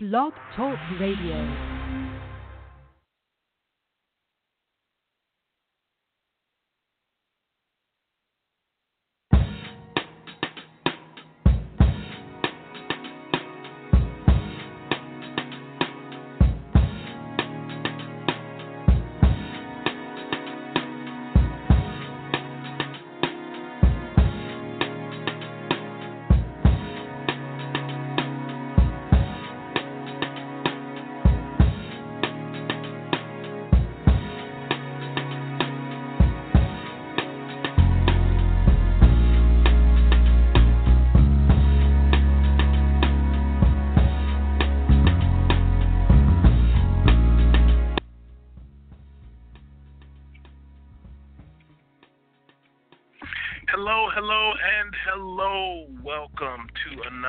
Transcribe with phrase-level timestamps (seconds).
[0.00, 1.77] Blog Talk Radio.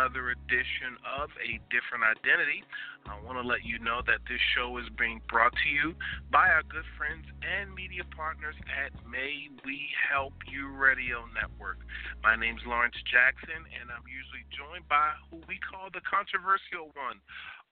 [0.09, 2.63] Another edition of A Different Identity.
[3.05, 5.95] I want to let you know that this show is being brought to you
[6.31, 11.77] by our good friends and media partners at May We Help You Radio Network.
[12.23, 16.95] My name is Lawrence Jackson, and I'm usually joined by who we call the controversial
[16.97, 17.21] one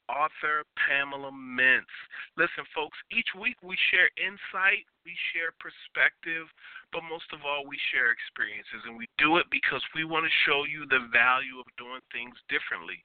[0.08, 1.91] author Pamela Mintz.
[2.36, 6.47] Listen, folks, each week we share insight, we share perspective,
[6.91, 8.83] but most of all, we share experiences.
[8.88, 12.35] And we do it because we want to show you the value of doing things
[12.47, 13.00] differently.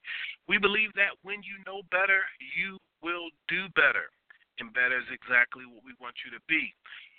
[0.47, 2.23] We believe that when you know better,
[2.55, 4.07] you will do better.
[4.61, 6.71] And better is exactly what we want you to be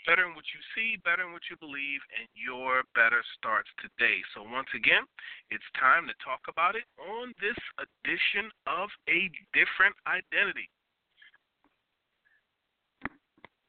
[0.05, 4.21] better in what you see, better in what you believe, and your better starts today.
[4.37, 5.05] So, once again,
[5.49, 10.69] it's time to talk about it on this edition of A Different Identity.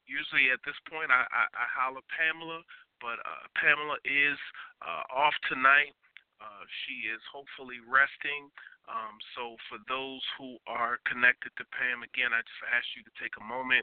[0.06, 2.62] Usually at this point, I, I, I holler Pamela,
[3.02, 4.38] but uh, Pamela is
[4.84, 5.96] uh, off tonight.
[6.38, 8.52] Uh, she is hopefully resting.
[8.86, 13.14] Um, so, for those who are connected to Pam, again, I just ask you to
[13.18, 13.82] take a moment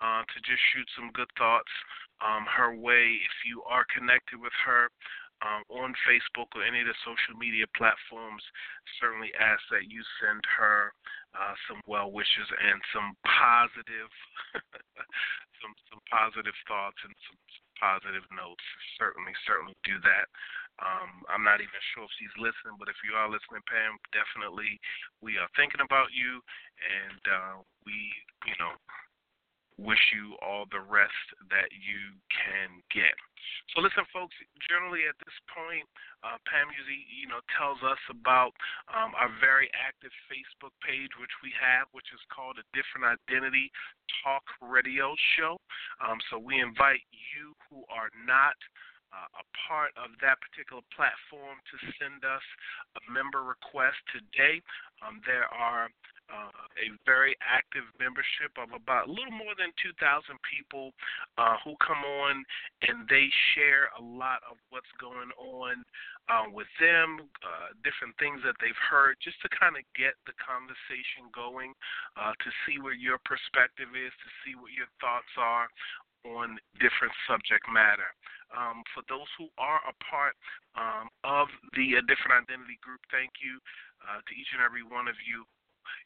[0.00, 1.70] uh, to just shoot some good thoughts
[2.24, 3.20] um, her way.
[3.20, 4.88] If you are connected with her
[5.40, 8.44] um, on Facebook or any of the social media platforms,
[9.00, 10.92] certainly ask that you send her
[11.32, 14.10] uh, some well wishes and some positive,
[15.60, 18.64] some some positive thoughts and some, some positive notes.
[19.00, 20.28] Certainly, certainly do that.
[20.80, 24.80] Um, I'm not even sure if she's listening, but if you are listening, Pam, definitely
[25.20, 26.40] we are thinking about you,
[26.80, 27.92] and uh, we,
[28.48, 28.72] you know,
[29.80, 33.16] wish you all the rest that you can get.
[33.72, 34.36] So listen, folks.
[34.68, 35.88] Generally, at this point,
[36.20, 38.52] uh, Pam usually, you know, tells us about
[38.92, 43.72] um, our very active Facebook page, which we have, which is called a Different Identity
[44.20, 45.56] Talk Radio Show.
[46.04, 48.58] Um, so we invite you who are not
[49.10, 52.44] uh, a part of that particular platform to send us
[52.94, 54.62] a member request today.
[55.02, 55.90] Um, there are
[56.30, 59.98] a very active membership of about a little more than 2,000
[60.46, 60.94] people
[61.36, 62.44] uh, who come on
[62.86, 65.84] and they share a lot of what's going on
[66.30, 70.36] uh, with them, uh, different things that they've heard, just to kind of get the
[70.38, 71.74] conversation going,
[72.14, 75.66] uh, to see where your perspective is, to see what your thoughts are
[76.22, 78.14] on different subject matter.
[78.50, 80.34] Um, for those who are a part
[80.74, 81.46] um, of
[81.78, 83.62] the uh, Different Identity Group, thank you
[84.02, 85.46] uh, to each and every one of you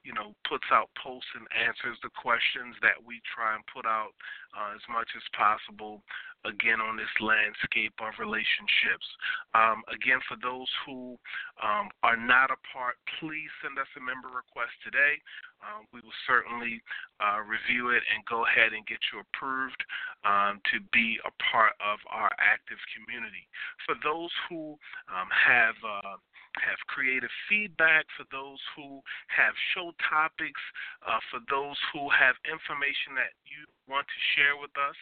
[0.03, 4.13] you know, puts out posts and answers the questions that we try and put out
[4.53, 6.05] uh, as much as possible,
[6.45, 9.09] again, on this landscape of relationships.
[9.57, 11.17] Um, again, for those who
[11.63, 15.19] um, are not a part, please send us a member request today.
[15.65, 16.85] Um, we will certainly
[17.19, 19.81] uh, review it and go ahead and get you approved
[20.29, 23.49] um, to be a part of our active community.
[23.89, 24.77] For those who
[25.09, 26.21] um, have uh,
[26.63, 30.61] have creative feedback, for those who have show topics,
[31.03, 34.97] uh, for those who have information that you want to share with us,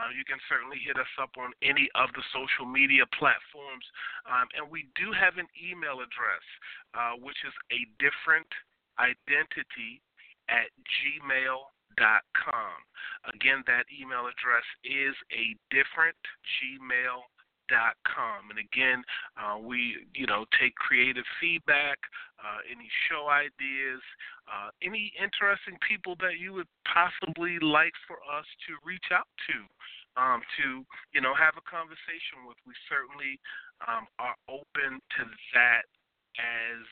[0.00, 3.84] uh, you can certainly hit us up on any of the social media platforms.
[4.26, 6.44] Um, and we do have an email address,
[6.96, 8.48] uh, which is a different
[8.98, 10.00] identity
[10.48, 12.76] at gmail.com.
[13.32, 16.18] Again, that email address is a different
[16.60, 17.22] gmail
[17.68, 18.50] dot com.
[18.50, 19.02] And again
[19.36, 21.98] uh, we you know take creative feedback
[22.38, 24.02] uh, any show ideas
[24.46, 29.56] uh, any interesting people that you would possibly like for us to reach out to
[30.20, 32.58] um, to you know have a conversation with.
[32.66, 33.40] We certainly
[33.88, 35.22] um, are open to
[35.54, 35.86] that
[36.38, 36.82] as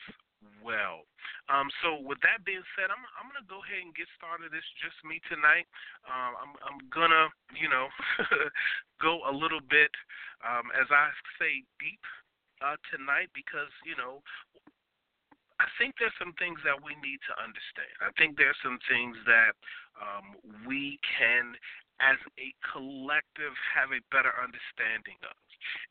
[0.63, 1.05] well.
[1.51, 4.55] Um, so with that being said, I'm I'm gonna go ahead and get started.
[4.55, 5.67] It's just me tonight.
[6.07, 7.91] Um, I'm I'm gonna you know
[9.03, 9.91] go a little bit,
[10.43, 12.03] um, as I say, deep
[12.63, 14.23] uh, tonight because you know
[15.63, 17.93] I think there's some things that we need to understand.
[18.03, 19.53] I think there's some things that
[19.95, 20.35] um,
[20.67, 21.55] we can,
[22.03, 25.35] as a collective, have a better understanding of.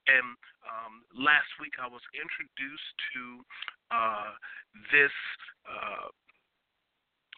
[0.07, 3.23] And um, last week I was introduced to
[3.93, 4.33] uh,
[4.91, 5.15] this
[5.69, 6.09] uh,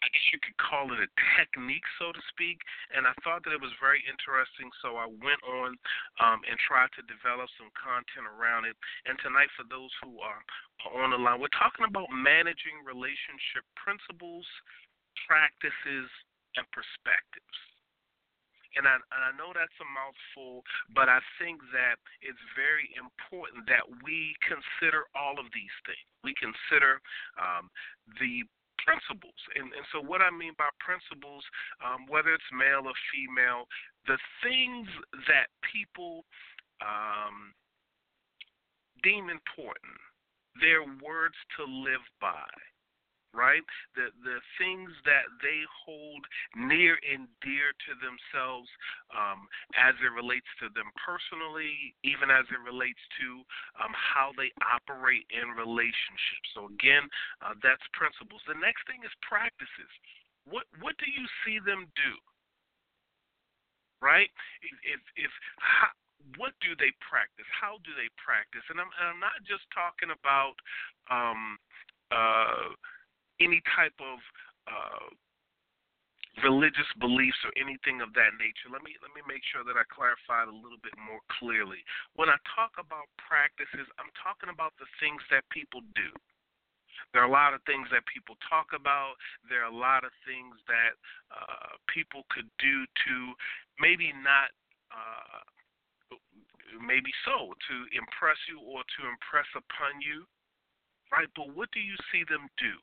[0.05, 2.61] I guess you could call it a technique, so to speak.
[2.93, 5.73] And I thought that it was very interesting, so I went on
[6.21, 8.77] um, and tried to develop some content around it.
[9.09, 10.41] And tonight, for those who are
[10.93, 14.45] on the line, we're talking about managing relationship principles,
[15.25, 16.05] practices,
[16.53, 17.57] and perspectives.
[18.75, 23.63] And I, and I know that's a mouthful, but I think that it's very important
[23.71, 26.07] that we consider all of these things.
[26.27, 26.99] We consider
[27.39, 27.71] um,
[28.19, 28.43] the
[28.83, 29.39] principles.
[29.55, 31.43] And, and so, what I mean by principles,
[31.79, 33.65] um, whether it's male or female,
[34.05, 34.87] the things
[35.31, 36.27] that people
[36.83, 37.55] um,
[39.01, 39.97] deem important,
[40.59, 42.47] they're words to live by
[43.35, 43.61] right?
[43.99, 46.23] The the things that they hold
[46.55, 48.71] near and dear to themselves,
[49.11, 49.45] um,
[49.75, 53.43] as it relates to them personally, even as it relates to
[53.83, 56.47] um, how they operate in relationships.
[56.55, 57.03] So again,
[57.43, 58.39] uh, that's principles.
[58.47, 59.91] The next thing is practices.
[60.47, 62.13] What what do you see them do?
[63.99, 64.31] Right?
[64.63, 65.91] If if, if how,
[66.37, 67.45] what do they practice?
[67.53, 68.65] How do they practice?
[68.73, 70.57] And I'm, and I'm not just talking about
[71.13, 71.61] um,
[72.09, 72.73] uh,
[73.39, 74.17] any type of
[74.67, 75.07] uh,
[76.43, 78.67] religious beliefs or anything of that nature.
[78.67, 81.79] Let me let me make sure that I clarify it a little bit more clearly.
[82.19, 86.11] When I talk about practices, I'm talking about the things that people do.
[87.11, 89.15] There are a lot of things that people talk about.
[89.47, 90.95] There are a lot of things that
[91.31, 93.15] uh, people could do to
[93.79, 94.51] maybe not,
[94.91, 95.43] uh,
[96.79, 100.27] maybe so, to impress you or to impress upon you,
[101.11, 101.27] right?
[101.35, 102.75] But what do you see them do?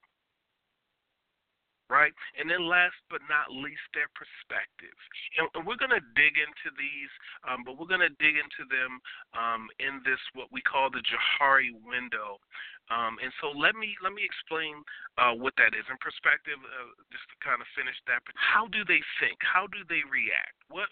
[1.90, 2.14] Right?
[2.40, 4.96] And then last but not least, their perspective.
[5.36, 7.12] And, we're going to dig into these,
[7.44, 8.96] um, but we're going to dig into them
[9.36, 12.40] um, in this what we call the Johari window.
[12.88, 14.82] Um, and so let me let me explain
[15.20, 18.24] uh, what that is in perspective, uh, just to kind of finish that.
[18.34, 19.38] How do they think?
[19.44, 20.56] How do they react?
[20.72, 20.88] What?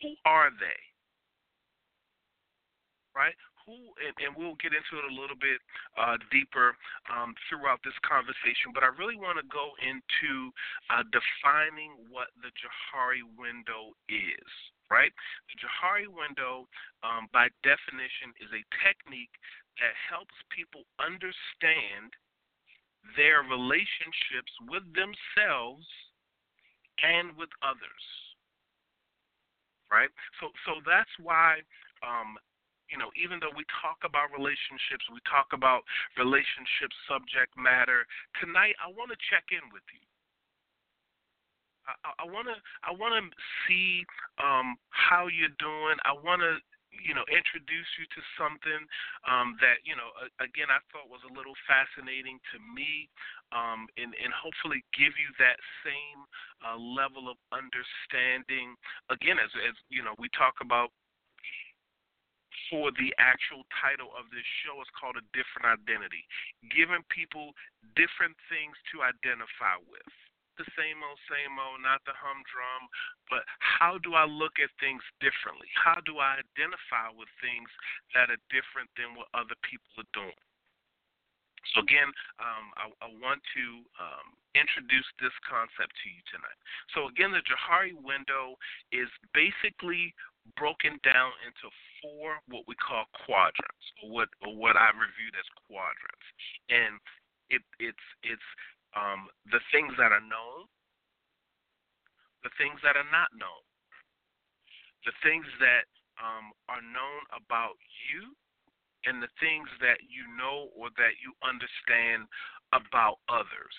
[0.00, 0.80] Who are they?
[3.16, 3.36] Right?
[3.64, 5.56] Who, and, and we'll get into it a little bit
[5.96, 6.76] uh, deeper
[7.08, 10.52] um, throughout this conversation, but I really want to go into
[10.92, 14.48] uh, defining what the Johari window is,
[14.92, 15.12] right?
[15.48, 16.68] The Johari window,
[17.00, 19.32] um, by definition, is a technique
[19.80, 22.12] that helps people understand
[23.16, 25.88] their relationships with themselves
[27.00, 28.04] and with others
[29.94, 30.10] right?
[30.40, 31.62] So so that's why
[32.02, 32.34] um,
[32.92, 35.82] you know, even though we talk about relationships, we talk about
[36.20, 38.04] relationship subject matter,
[38.40, 40.04] tonight I want to check in with you.
[41.84, 43.24] I want to I want to
[43.68, 44.08] see
[44.40, 46.00] um, how you're doing.
[46.08, 46.56] I want to
[46.94, 48.80] you know introduce you to something
[49.28, 50.08] um, that you know
[50.40, 53.12] again I thought was a little fascinating to me,
[53.52, 56.20] um, and and hopefully give you that same
[56.64, 58.72] uh, level of understanding.
[59.12, 60.88] Again, as as you know we talk about
[62.70, 66.24] for the actual title of this show is called A Different Identity,
[66.70, 67.52] giving people
[67.98, 70.12] different things to identify with.
[70.54, 72.86] The same old, same old, not the humdrum,
[73.26, 75.66] but how do I look at things differently?
[75.74, 77.66] How do I identify with things
[78.14, 80.38] that are different than what other people are doing?
[81.72, 82.06] So again,
[82.38, 83.64] um, I, I, want to
[83.96, 86.58] um, introduce this concept to you tonight.
[86.92, 88.60] So again, the Johari window
[88.92, 90.12] is basically
[90.60, 91.72] broken down into
[92.04, 96.28] four what we call quadrants, or what or what I reviewed as quadrants,
[96.68, 97.00] and
[97.48, 98.48] it, it's it's
[98.92, 100.68] um, the things that are known,
[102.44, 103.64] the things that are not known,
[105.08, 105.88] the things that
[106.20, 107.80] um, are known about
[108.12, 108.36] you,
[109.08, 112.28] and the things that you know or that you understand
[112.76, 113.76] about others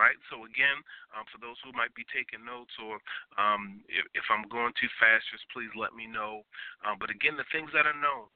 [0.00, 0.16] right?
[0.32, 0.80] So again,
[1.12, 2.96] um, for those who might be taking notes or
[3.36, 6.40] um, if, if, I'm going too fast, just please let me know.
[6.80, 8.32] Um, but again, the things that are known,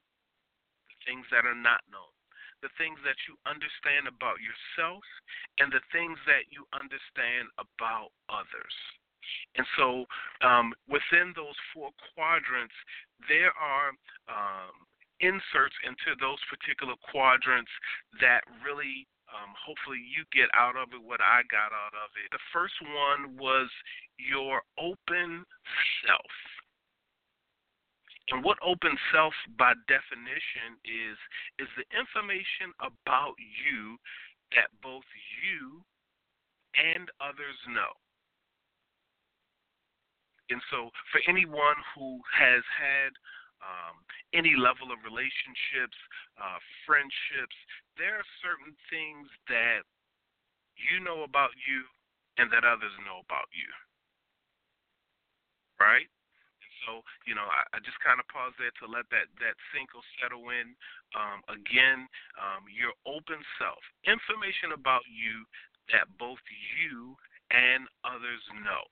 [0.92, 2.12] the things that are not known,
[2.60, 5.00] the things that you understand about yourself,
[5.56, 8.76] and the things that you understand about others.
[9.56, 10.04] And so,
[10.44, 12.76] um, within those four quadrants,
[13.24, 13.96] there are
[14.28, 14.76] um,
[15.20, 17.72] inserts into those particular quadrants
[18.20, 22.30] that really um, hopefully you get out of it what I got out of it.
[22.30, 23.66] The first one was
[24.16, 25.42] your open
[26.06, 26.34] self.
[28.30, 31.18] And what open self by definition is
[31.60, 33.98] is the information about you
[34.56, 35.04] that both
[35.44, 35.84] you
[36.78, 37.92] and others know.
[40.48, 43.12] And so for anyone who has had
[43.64, 43.96] um,
[44.36, 45.96] any level of relationships,
[46.36, 47.56] uh, friendships,
[47.96, 49.88] there are certain things that
[50.76, 51.88] you know about you
[52.36, 53.70] and that others know about you.
[55.80, 56.06] Right?
[56.84, 59.96] So, you know, I, I just kind of pause there to let that, that sink
[59.96, 60.76] or settle in.
[61.16, 62.04] Um, again,
[62.36, 65.48] um, your open self, information about you
[65.96, 66.42] that both
[66.76, 67.16] you
[67.48, 68.84] and others know.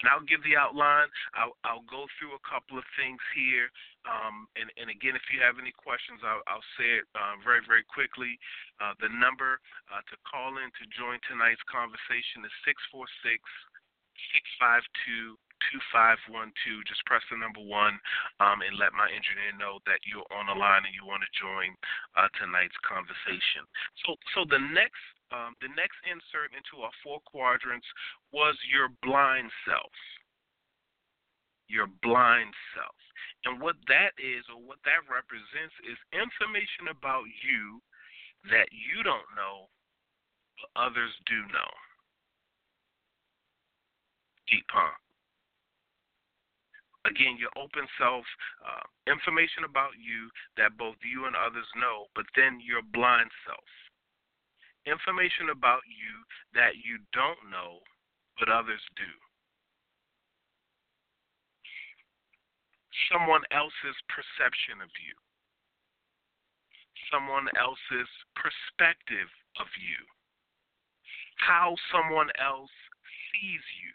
[0.00, 1.08] And I'll give the outline.
[1.36, 3.68] I'll, I'll go through a couple of things here.
[4.08, 7.60] Um, and, and, again, if you have any questions, I'll, I'll say it uh, very,
[7.68, 8.40] very quickly.
[8.80, 9.60] Uh, the number
[9.92, 13.44] uh, to call in to join tonight's conversation is 646
[14.32, 15.36] 652
[15.76, 16.88] 2512.
[16.88, 18.00] Just press the number one
[18.40, 21.30] um, and let my engineer know that you're on the line and you want to
[21.36, 21.76] join
[22.16, 23.68] uh, tonight's conversation.
[24.04, 27.86] So, so the next um, the next insert into our four quadrants
[28.34, 29.94] was your blind self.
[31.70, 32.98] Your blind self.
[33.46, 37.80] And what that is, or what that represents, is information about you
[38.50, 39.70] that you don't know,
[40.58, 41.70] but others do know.
[44.50, 44.92] Deep, huh?
[47.06, 48.26] Again, your open self,
[48.60, 50.28] uh, information about you
[50.60, 53.64] that both you and others know, but then your blind self.
[54.86, 57.80] Information about you that you don't know,
[58.38, 59.12] but others do.
[63.12, 65.14] Someone else's perception of you,
[67.10, 68.08] someone else's
[68.38, 70.00] perspective of you,
[71.36, 72.72] how someone else
[73.30, 73.92] sees you,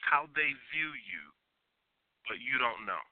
[0.00, 1.32] how they view you
[2.26, 3.04] but you don't know.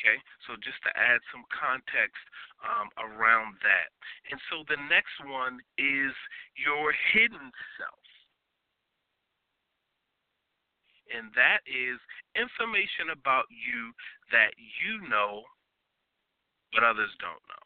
[0.00, 0.16] Okay,
[0.48, 2.24] so just to add some context
[2.64, 3.92] um, around that.
[4.32, 6.16] And so the next one is
[6.56, 8.06] your hidden self.
[11.12, 12.00] And that is
[12.32, 13.92] information about you
[14.32, 15.44] that you know,
[16.72, 17.59] but others don't know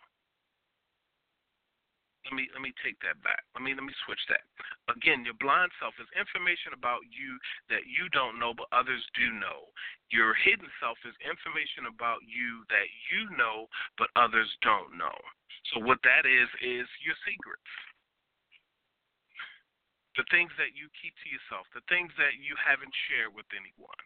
[2.24, 3.44] let me let me take that back.
[3.52, 4.44] Let me let me switch that.
[4.88, 7.36] Again, your blind self is information about you
[7.68, 9.68] that you don't know but others do know.
[10.08, 13.68] Your hidden self is information about you that you know
[14.00, 15.16] but others don't know.
[15.72, 17.72] So what that is is your secrets.
[20.16, 24.04] The things that you keep to yourself, the things that you haven't shared with anyone.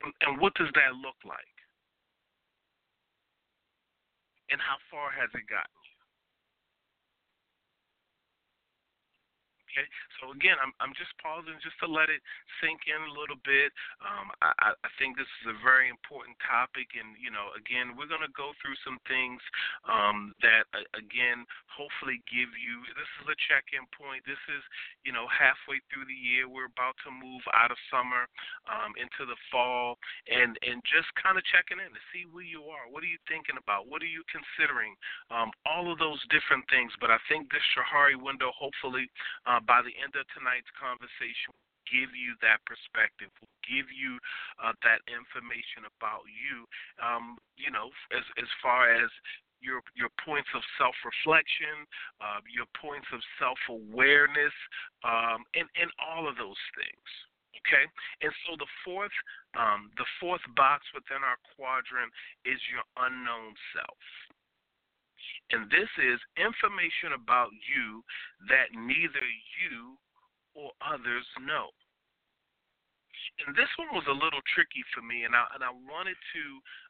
[0.00, 1.57] And, and what does that look like?
[4.50, 5.98] And how far has it gotten you?
[9.78, 9.86] Okay,
[10.18, 12.18] so again, I'm I'm just pausing just to let it
[12.58, 13.70] sink in a little bit.
[14.02, 18.10] Um, I, I think this is a very important topic, and you know, again, we're
[18.10, 19.38] going to go through some things
[19.86, 20.66] um, that,
[20.98, 22.82] again, hopefully give you.
[22.98, 24.26] This is a check-in point.
[24.26, 24.62] This is,
[25.06, 26.50] you know, halfway through the year.
[26.50, 28.26] We're about to move out of summer
[28.66, 29.94] um, into the fall,
[30.26, 32.90] and and just kind of checking in to see where you are.
[32.90, 33.86] What are you thinking about?
[33.86, 34.98] What are you considering?
[35.30, 36.90] Um, all of those different things.
[36.98, 39.06] But I think this Johari window, hopefully.
[39.46, 41.52] Uh, uh, by the end of tonight's conversation,
[41.84, 44.16] give you that perspective, will give you
[44.56, 46.64] uh, that information about you.
[47.00, 49.12] Um, you know, as as far as
[49.60, 51.84] your your points of self reflection,
[52.24, 54.54] uh, your points of self awareness,
[55.04, 57.08] um, and and all of those things.
[57.66, 57.84] Okay,
[58.22, 59.14] and so the fourth
[59.58, 62.12] um, the fourth box within our quadrant
[62.46, 64.00] is your unknown self.
[65.50, 68.04] And this is information about you
[68.52, 69.24] that neither
[69.64, 69.96] you
[70.52, 71.72] or others know.
[73.46, 76.44] And this one was a little tricky for me, and I and I wanted to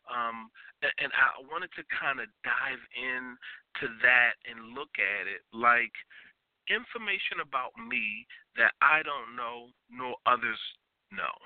[0.08, 0.48] um,
[0.82, 3.36] and I wanted to kind of dive in
[3.80, 5.92] to that and look at it like
[6.68, 10.60] information about me that I don't know nor others
[11.12, 11.36] know.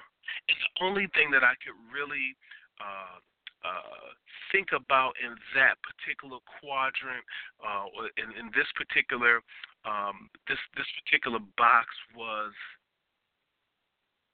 [0.48, 2.34] And the only thing that I could really
[2.78, 3.18] uh,
[3.64, 4.14] uh,
[4.50, 7.24] think about in that particular quadrant,
[7.62, 7.86] uh,
[8.18, 9.40] in, in this particular
[9.84, 12.52] um, this this particular box was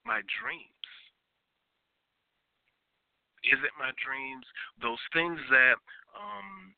[0.05, 0.89] my dreams.
[3.45, 4.45] Is it my dreams?
[4.83, 5.81] Those things that
[6.13, 6.75] um,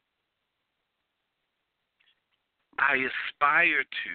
[2.79, 4.15] I aspire to,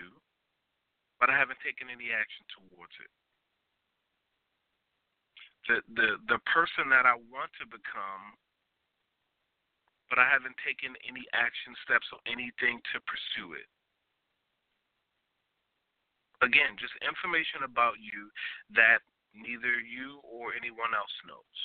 [1.20, 3.12] but I haven't taken any action towards it
[5.68, 8.38] the the the person that I want to become,
[10.10, 13.70] but I haven't taken any action steps or anything to pursue it.
[16.44, 18.30] Again, just information about you
[18.76, 19.02] that
[19.34, 21.58] neither you or anyone else knows.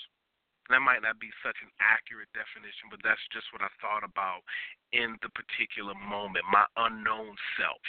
[0.70, 4.46] That might not be such an accurate definition, but that's just what I thought about
[4.94, 6.46] in the particular moment.
[6.46, 7.82] My unknown self,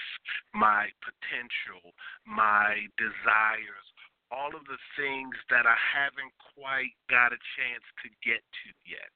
[0.57, 1.93] my potential,
[2.25, 3.87] my desires,
[4.31, 9.11] all of the things that I haven't quite got a chance to get to yet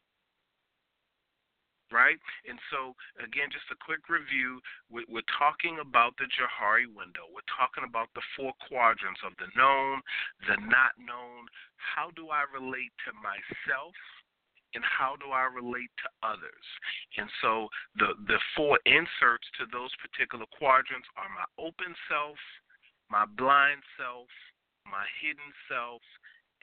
[1.93, 2.17] right?
[2.49, 4.61] And so, again, just a quick review.
[4.89, 7.29] We're talking about the Johari window.
[7.29, 10.01] We're talking about the four quadrants of the known,
[10.49, 11.45] the not known.
[11.77, 13.93] How do I relate to myself?
[14.73, 16.65] And how do I relate to others?
[17.15, 22.35] And so the, the four inserts to those particular quadrants are my open self,
[23.07, 24.27] my blind self,
[24.87, 26.01] my hidden self,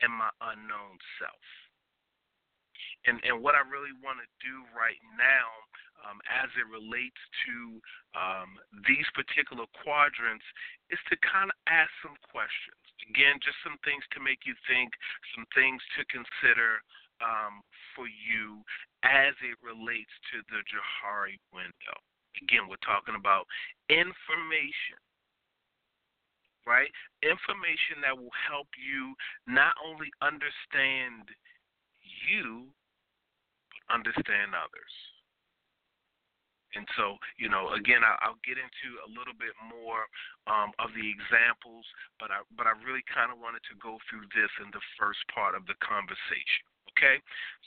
[0.00, 1.45] and my unknown self
[3.07, 5.49] and and what I really want to do right now,
[6.07, 7.57] um, as it relates to
[8.14, 10.47] um, these particular quadrants,
[10.91, 12.79] is to kind of ask some questions.
[13.11, 14.95] Again, just some things to make you think,
[15.35, 16.79] some things to consider
[17.19, 18.62] um, for you
[19.02, 21.99] as it relates to the Johari window.
[22.38, 23.50] Again, we're talking about
[23.91, 25.02] information
[26.66, 26.90] right?
[27.23, 29.14] Information that will help you
[29.47, 31.31] not only understand
[32.28, 32.71] you,
[33.71, 34.95] but understand others.
[36.73, 40.09] And so, you know, again, I, will get into a little bit more
[40.49, 41.85] um, of the examples,
[42.16, 45.21] but I but I really kind of wanted to go through this in the first
[45.28, 46.64] part of the conversation.
[46.97, 47.21] Okay,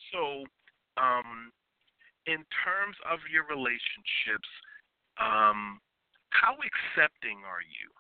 [0.10, 0.50] so
[0.98, 1.54] um,
[2.26, 4.50] in terms of your relationships,
[5.22, 5.78] um,
[6.34, 7.94] how accepting are you?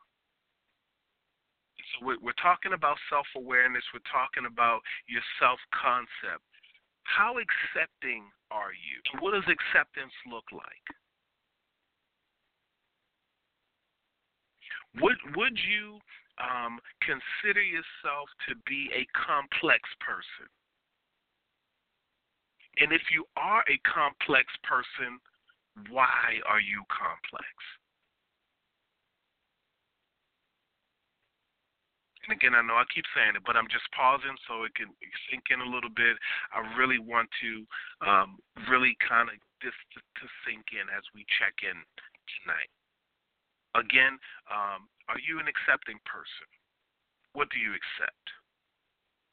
[1.93, 3.83] So we're, we're talking about self awareness.
[3.93, 6.43] We're talking about your self concept.
[7.03, 8.97] How accepting are you?
[9.21, 10.85] What does acceptance look like?
[15.01, 15.99] Would would you
[16.39, 20.49] um, consider yourself to be a complex person?
[22.77, 25.19] And if you are a complex person,
[25.89, 27.47] why are you complex?
[32.25, 34.89] And again, I know I keep saying it, but I'm just pausing so it can
[35.29, 36.17] sink in a little bit.
[36.49, 37.51] I really want to
[38.01, 41.77] um, really kind of just to, to sink in as we check in
[42.41, 42.71] tonight.
[43.77, 44.17] Again,
[44.49, 46.49] um, are you an accepting person?
[47.37, 48.25] What do you accept?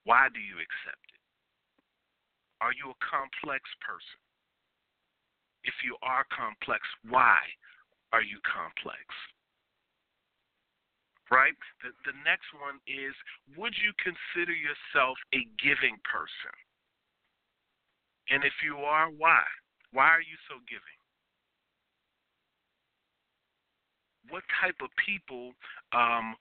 [0.04, 1.22] Why do you accept it?
[2.60, 4.20] Are you a complex person?
[5.62, 7.38] If you are complex, why
[8.10, 9.06] are you complex?
[11.32, 11.56] Right?
[11.80, 13.16] The, the next one is
[13.56, 16.52] Would you consider yourself a giving person?
[18.28, 19.42] And if you are, why?
[19.96, 21.00] Why are you so giving?
[24.28, 25.56] What type of people
[25.96, 26.36] um,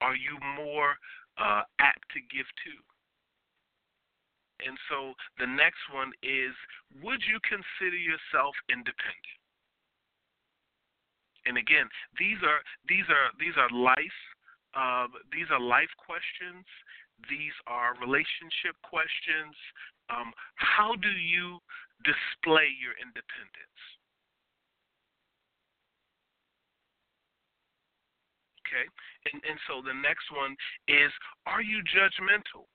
[0.00, 0.94] are you more
[1.40, 2.74] uh, apt to give to?
[4.62, 6.54] And so the next one is
[7.02, 9.40] Would you consider yourself independent?
[11.44, 14.20] And again, these are these are these are life
[14.74, 16.66] uh, these are life questions.
[17.30, 19.54] These are relationship questions.
[20.10, 21.62] Um, how do you
[22.02, 23.80] display your independence?
[28.66, 28.84] Okay,
[29.30, 30.58] and and so the next one
[30.90, 31.14] is:
[31.46, 32.66] Are you judgmental?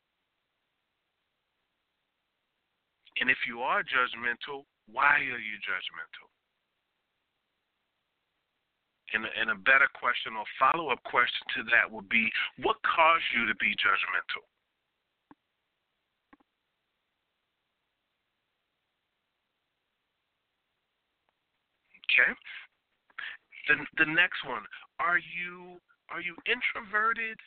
[3.19, 6.28] And if you are judgmental, why are you judgmental?
[9.13, 12.29] And, and a better question or follow up question to that would be
[12.61, 14.45] what caused you to be judgmental?
[22.05, 22.33] Okay.
[23.67, 24.63] The the next one,
[24.99, 25.79] are you
[26.11, 27.37] are you introverted?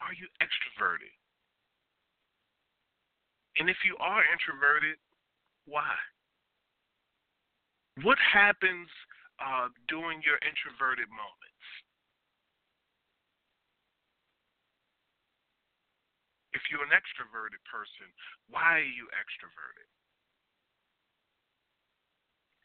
[0.00, 1.12] Are you extroverted?
[3.58, 4.96] And if you are introverted,
[5.66, 5.92] why?
[8.02, 8.88] What happens
[9.40, 11.64] uh, during your introverted moments.
[16.52, 18.06] If you're an extroverted person,
[18.52, 19.88] why are you extroverted?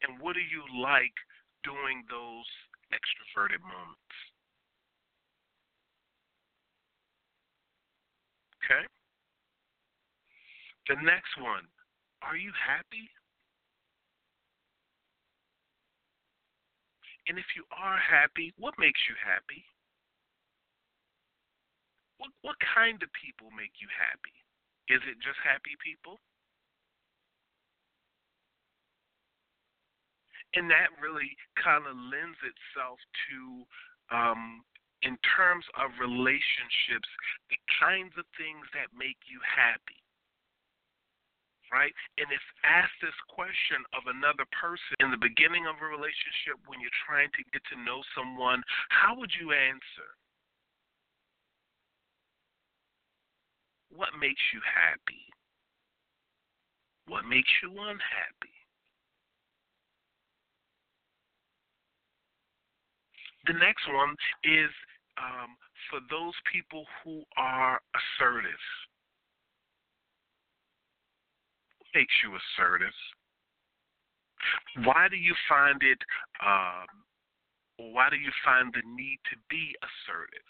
[0.04, 1.16] And what do you like
[1.64, 2.46] during those
[2.92, 4.14] extroverted moments?
[8.60, 8.84] Okay?
[10.88, 11.66] The next one,
[12.22, 13.08] are you happy?
[17.26, 19.66] And if you are happy, what makes you happy?
[22.18, 24.34] What what kind of people make you happy?
[24.88, 26.22] Is it just happy people?
[30.54, 32.96] And that really kind of lends itself
[33.28, 33.66] to
[34.14, 34.62] um,
[35.02, 37.10] in terms of relationships,
[37.50, 40.05] the kinds of things that make you happy.
[41.72, 41.92] Right?
[42.16, 46.78] And if asked this question of another person in the beginning of a relationship when
[46.78, 50.08] you're trying to get to know someone, how would you answer?
[53.90, 55.26] What makes you happy?
[57.08, 58.56] What makes you unhappy?
[63.46, 64.70] The next one is
[65.18, 65.54] um,
[65.88, 68.58] for those people who are assertive.
[71.78, 72.92] What makes you assertive?
[74.84, 75.96] Why do you find it,
[76.44, 76.84] um,
[77.96, 80.44] why do you find the need to be assertive?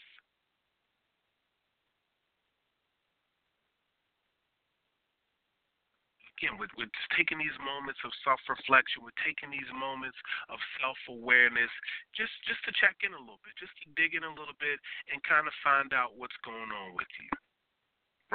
[6.37, 9.01] again, we're just taking these moments of self-reflection.
[9.01, 10.21] We're taking these moments
[10.53, 11.73] of self-awareness,
[12.13, 14.77] just just to check in a little bit, just to dig in a little bit,
[15.09, 17.33] and kind of find out what's going on with you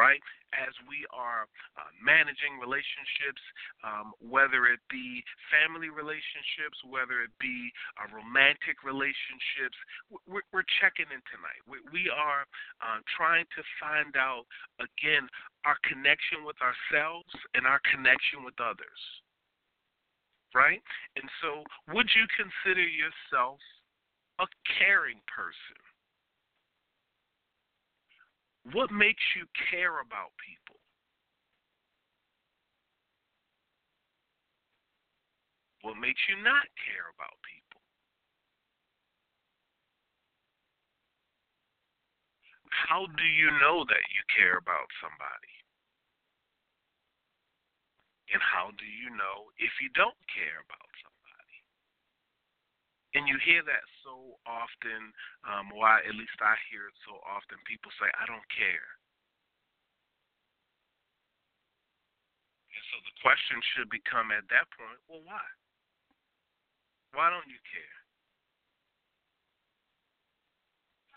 [0.01, 0.17] right?
[0.57, 1.45] As we are
[1.77, 3.39] uh, managing relationships,
[3.85, 5.21] um, whether it be
[5.53, 7.69] family relationships, whether it be
[8.01, 9.77] uh, romantic relationships,
[10.25, 11.61] we're, we're, checking in tonight.
[11.69, 12.49] We, we are
[12.81, 14.49] uh, trying to find out,
[14.81, 15.29] again,
[15.63, 19.01] our connection with ourselves and our connection with others,
[20.57, 20.81] right?
[21.15, 21.61] And so,
[21.93, 23.61] would you consider yourself
[24.41, 24.49] a
[24.81, 25.80] caring person?
[28.69, 30.77] What makes you care about people?
[35.81, 37.81] What makes you not care about people?
[42.69, 45.53] How do you know that you care about somebody?
[48.31, 50.91] And how do you know if you don't care about
[53.13, 55.11] and you hear that so often.
[55.43, 55.99] Um, why?
[56.07, 57.59] At least I hear it so often.
[57.67, 58.87] People say, "I don't care."
[62.71, 65.43] And so the question should become at that point, well, why?
[67.11, 67.97] Why don't you care?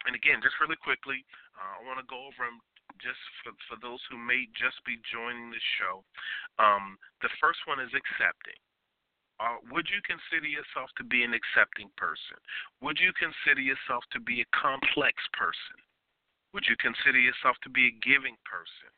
[0.04, 1.24] And again, just really quickly,
[1.57, 2.61] uh, I want to go over them
[3.00, 6.04] just for, for those who may just be joining the show.
[6.61, 8.59] Um, the first one is accepting.
[9.42, 12.38] Uh, would you consider yourself to be an accepting person?
[12.79, 15.79] Would you consider yourself to be a complex person?
[16.55, 18.94] Would you consider yourself to be a giving person,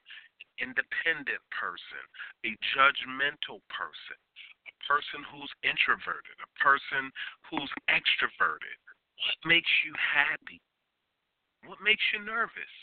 [0.61, 2.05] independent person,
[2.45, 4.21] a judgmental person,
[4.69, 7.09] a person who's introverted, a person
[7.49, 8.77] who's extroverted?
[9.17, 10.61] What makes you happy?
[11.65, 12.77] What makes you nervous?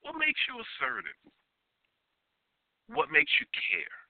[0.00, 1.20] What makes you assertive?
[2.88, 4.05] What makes you care?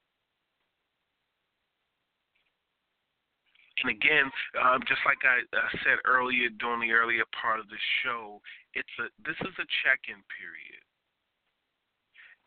[3.83, 7.81] And again, um, just like I, I said earlier during the earlier part of the
[8.01, 8.41] show,
[8.73, 10.81] it's a this is a check-in period.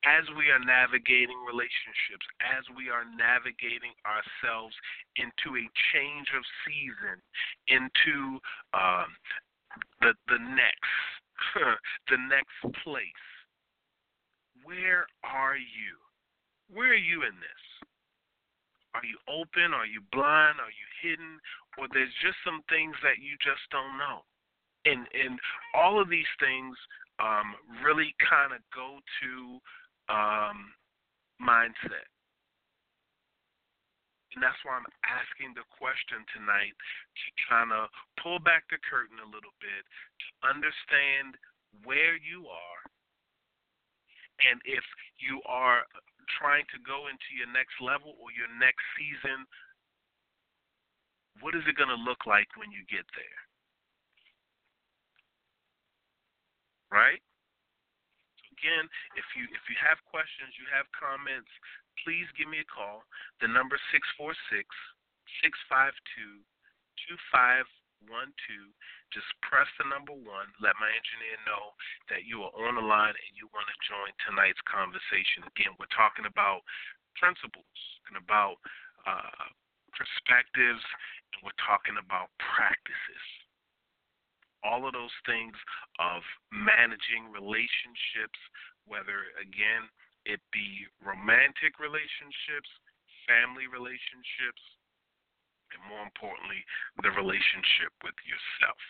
[0.07, 4.73] As we are navigating relationships, as we are navigating ourselves
[5.19, 7.19] into a change of season,
[7.69, 8.39] into
[8.73, 9.11] um,
[10.01, 10.95] the the next
[12.09, 13.25] the next place.
[14.63, 15.93] Where are you?
[16.73, 17.63] Where are you in this?
[18.93, 19.73] Are you open?
[19.73, 20.57] Are you blind?
[20.57, 21.37] Are you hidden?
[21.77, 24.25] Or there's just some things that you just don't know.
[24.85, 25.37] And and
[25.75, 26.73] all of these things
[27.19, 29.31] um, really kind of go to
[30.09, 30.73] um,
[31.37, 32.07] mindset.
[34.33, 37.89] And that's why I'm asking the question tonight to kind of
[38.21, 41.33] pull back the curtain a little bit to understand
[41.83, 42.81] where you are
[44.47, 44.83] and if
[45.19, 45.83] you are
[46.37, 49.45] trying to go into your next level or your next season,
[51.41, 53.39] what is it going to look like when you get there?
[56.89, 57.21] Right?
[58.59, 61.47] again, if you if you have questions, you have comments,
[62.03, 63.07] please give me a call.
[63.39, 64.67] The number six four six
[65.39, 66.43] six five two
[67.07, 67.63] two five
[68.07, 68.71] one two.
[69.11, 70.47] Just press the number one.
[70.63, 71.75] Let my engineer know
[72.07, 75.43] that you are on the line and you want to join tonight's conversation.
[75.55, 76.63] Again, we're talking about
[77.19, 78.61] principles and about
[79.03, 79.49] uh,
[79.91, 80.83] perspectives,
[81.35, 83.25] and we're talking about practices.
[84.63, 85.55] All of those things
[85.99, 88.39] of managing relationships,
[88.87, 89.87] whether again
[90.27, 92.67] it be romantic relationships,
[93.23, 94.59] family relationships,
[95.75, 96.61] and more importantly,
[97.01, 98.81] the relationship with yourself.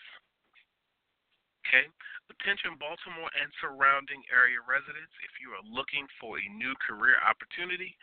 [1.66, 1.86] Okay?
[2.30, 7.94] Attention Baltimore and surrounding area residents, if you are looking for a new career opportunity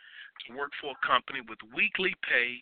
[0.46, 2.60] to work for a company with weekly pay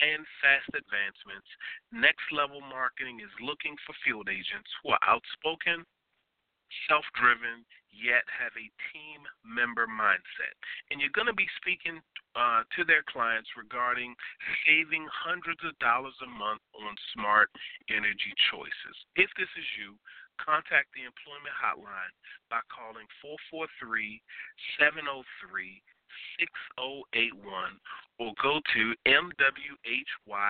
[0.00, 1.48] and fast advancements,
[1.92, 5.88] Next Level Marketing is looking for field agents who are outspoken,
[6.88, 10.54] self driven, yet have a team member mindset.
[10.90, 12.02] And you're going to be speaking
[12.36, 14.12] uh, to their clients regarding
[14.68, 17.48] saving hundreds of dollars a month on smart
[17.88, 18.96] energy choices.
[19.16, 19.96] If this is you,
[20.36, 22.12] contact the employment hotline
[22.52, 24.20] by calling 443
[24.76, 25.80] 703
[26.36, 27.80] 6081
[28.20, 30.42] or go to mwhyllc.com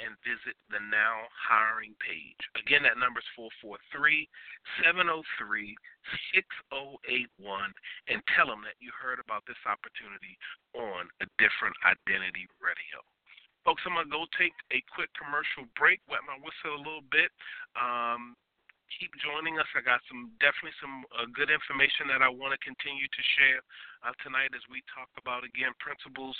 [0.00, 2.40] and visit the Now Hiring page.
[2.56, 4.28] Again, that number is 443
[4.80, 5.76] 703
[6.32, 7.28] 6081
[8.08, 10.34] and tell them that you heard about this opportunity
[10.72, 12.98] on a different identity radio.
[13.62, 17.04] Folks, I'm going to go take a quick commercial break, wet my whistle a little
[17.12, 17.28] bit.
[17.76, 18.32] Um,
[18.98, 19.66] keep joining us.
[19.78, 23.60] I got some definitely some uh, good information that I want to continue to share
[24.02, 26.34] uh, tonight as we talk about again principles,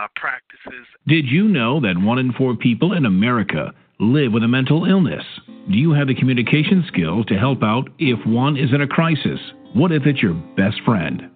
[0.00, 0.86] uh, practices.
[1.06, 5.24] Did you know that one in four people in America live with a mental illness?
[5.68, 9.40] Do you have the communication skills to help out if one is in a crisis?
[9.74, 11.28] What if it's your best friend?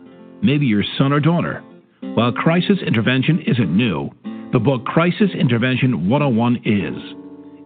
[0.43, 1.63] Maybe your son or daughter?
[2.15, 4.11] While crisis intervention isn't new,
[4.53, 6.95] the book Crisis Intervention 101 is.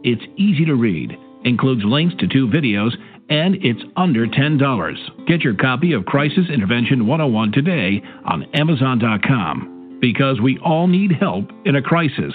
[0.04, 2.90] It's easy to read includes links to two videos,
[3.28, 5.26] and it's under $10.
[5.26, 11.46] Get your copy of Crisis Intervention 101 today on Amazon.com because we all need help
[11.64, 12.32] in a crisis.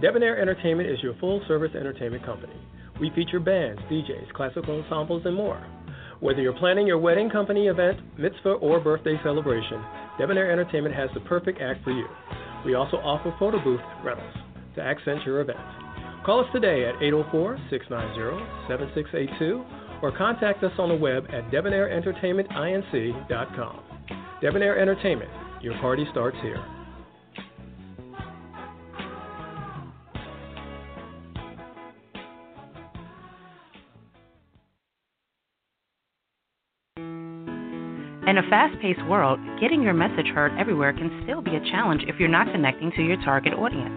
[0.00, 2.52] Debonair Entertainment is your full service entertainment company.
[3.00, 5.64] We feature bands, DJs, classical ensembles, and more.
[6.20, 9.82] Whether you're planning your wedding company event, mitzvah, or birthday celebration,
[10.18, 12.06] Debonair Entertainment has the perfect act for you.
[12.66, 14.34] We also offer photo booth rentals
[14.74, 15.60] to accent your event.
[16.24, 19.64] Call us today at 804 690 7682
[20.02, 23.80] or contact us on the web at debonairentertainmentinc.com.
[24.42, 25.30] Debonair Entertainment,
[25.62, 26.62] your party starts here.
[38.26, 42.02] In a fast paced world, getting your message heard everywhere can still be a challenge
[42.08, 43.94] if you're not connecting to your target audience.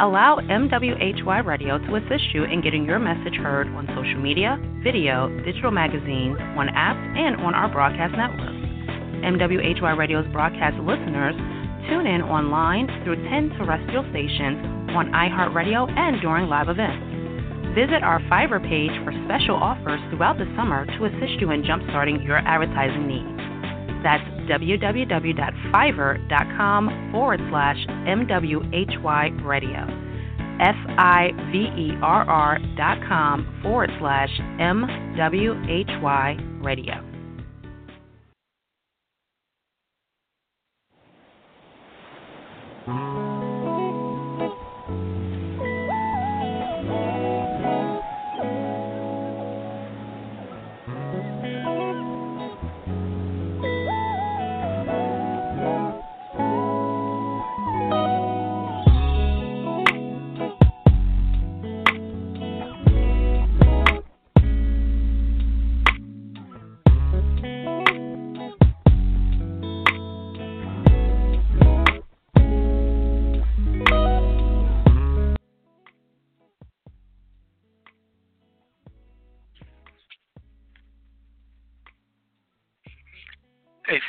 [0.00, 5.28] Allow MWHY Radio to assist you in getting your message heard on social media, video,
[5.44, 8.56] digital magazines, on apps, and on our broadcast network.
[9.20, 11.36] MWHY Radio's broadcast listeners
[11.92, 14.64] tune in online through 10 terrestrial stations
[14.96, 17.04] on iHeartRadio and during live events.
[17.76, 22.24] Visit our Fiverr page for special offers throughout the summer to assist you in jumpstarting
[22.24, 23.47] your advertising needs.
[24.02, 29.86] That's www.fiverr.com forward slash MWHY radio.
[30.60, 37.07] F I V E R R dot com forward slash MWHY radio.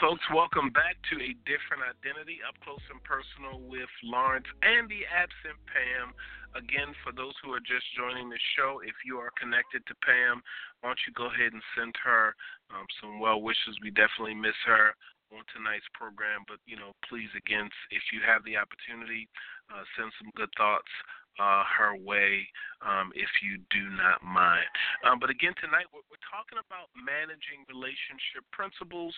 [0.10, 5.06] Folks, welcome back to A Different Identity, up close and personal with Lawrence and the
[5.06, 6.18] absent Pam.
[6.58, 10.42] Again, for those who are just joining the show, if you are connected to Pam,
[10.82, 12.34] why don't you go ahead and send her
[12.74, 13.78] um, some well wishes?
[13.86, 14.98] We definitely miss her
[15.30, 19.30] on tonight's program, but you know, please, again, if you have the opportunity,
[19.70, 20.90] uh, send some good thoughts
[21.38, 22.50] uh, her way
[22.82, 24.74] um, if you do not mind.
[25.06, 29.14] Um, but again, tonight we're, we're talking about managing relationship principles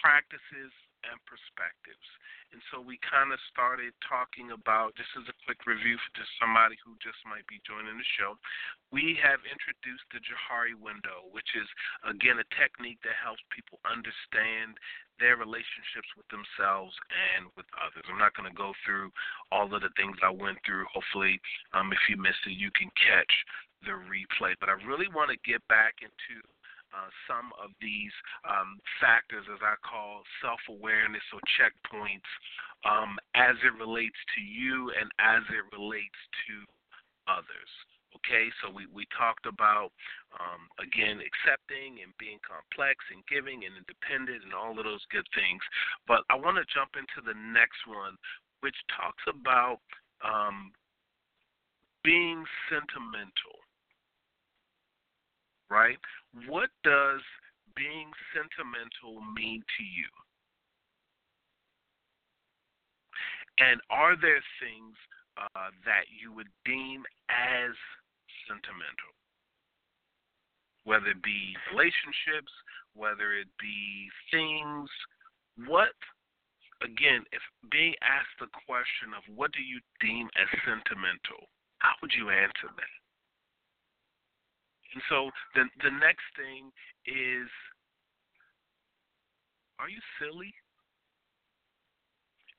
[0.00, 0.72] practices
[1.06, 2.08] and perspectives.
[2.50, 6.32] And so we kind of started talking about this is a quick review for just
[6.40, 8.40] somebody who just might be joining the show.
[8.88, 11.68] We have introduced the Johari window, which is
[12.08, 14.80] again a technique that helps people understand
[15.20, 16.94] their relationships with themselves
[17.36, 18.06] and with others.
[18.08, 19.12] I'm not going to go through
[19.52, 20.88] all of the things I went through.
[20.88, 21.36] Hopefully,
[21.76, 23.34] um, if you missed it, you can catch
[23.84, 24.56] the replay.
[24.58, 26.40] But I really want to get back into
[26.98, 28.10] uh, some of these
[28.42, 32.26] um, factors, as I call self awareness or checkpoints,
[32.82, 36.18] um, as it relates to you and as it relates
[36.50, 36.54] to
[37.30, 37.72] others.
[38.18, 39.94] Okay, so we, we talked about,
[40.40, 45.28] um, again, accepting and being complex and giving and independent and all of those good
[45.36, 45.60] things.
[46.08, 48.18] But I want to jump into the next one,
[48.64, 49.84] which talks about
[50.24, 50.72] um,
[52.02, 53.60] being sentimental.
[55.70, 55.98] Right?
[56.48, 57.20] What does
[57.76, 60.08] being sentimental mean to you?
[63.58, 64.96] And are there things
[65.38, 67.74] uh, that you would deem as
[68.48, 69.12] sentimental,
[70.84, 72.50] whether it be relationships,
[72.94, 74.90] whether it be things.
[75.66, 75.94] What,
[76.82, 81.46] again, if being asked the question of what do you deem as sentimental,
[81.78, 82.94] how would you answer that?
[84.94, 86.72] And so the the next thing
[87.04, 87.48] is,
[89.78, 90.52] are you silly?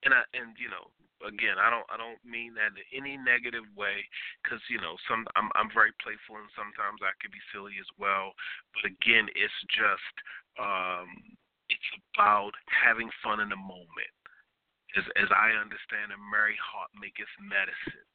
[0.06, 0.94] And I and you know
[1.26, 4.08] again, I don't I don't mean that in any negative way
[4.40, 7.90] because you know some I'm I'm very playful and sometimes I could be silly as
[8.00, 8.32] well.
[8.76, 10.16] But again, it's just
[10.60, 11.08] um,
[11.68, 14.14] it's about having fun in the moment.
[14.96, 18.08] As as I understand, a merry heart maketh medicine.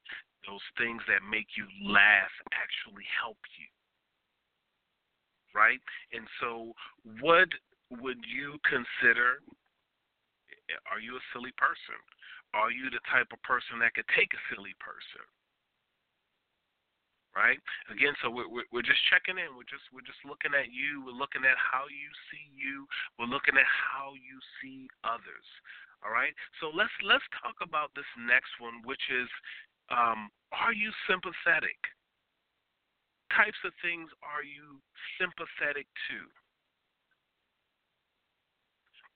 [0.49, 3.69] Those things that make you laugh actually help you,
[5.55, 5.81] right?
[6.13, 6.75] And so,
[7.23, 7.49] what
[8.03, 9.41] would you consider?
[10.91, 11.97] Are you a silly person?
[12.53, 15.25] Are you the type of person that could take a silly person?
[17.35, 17.59] Right?
[17.91, 19.59] Again, so we're we're just checking in.
[19.59, 21.03] We're just we're just looking at you.
[21.03, 22.87] We're looking at how you see you.
[23.19, 25.49] We're looking at how you see others.
[26.07, 26.31] All right.
[26.63, 29.27] So let's let's talk about this next one, which is,
[29.91, 31.81] um, are you sympathetic?
[33.35, 34.79] Types of things are you
[35.19, 36.19] sympathetic to?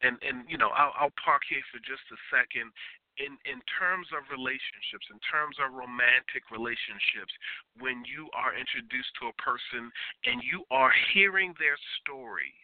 [0.02, 2.70] and and you know I'll I'll park here for just a second
[3.18, 7.34] in in terms of relationships, in terms of romantic relationships,
[7.82, 9.90] when you are introduced to a person
[10.26, 12.54] and you are hearing their story,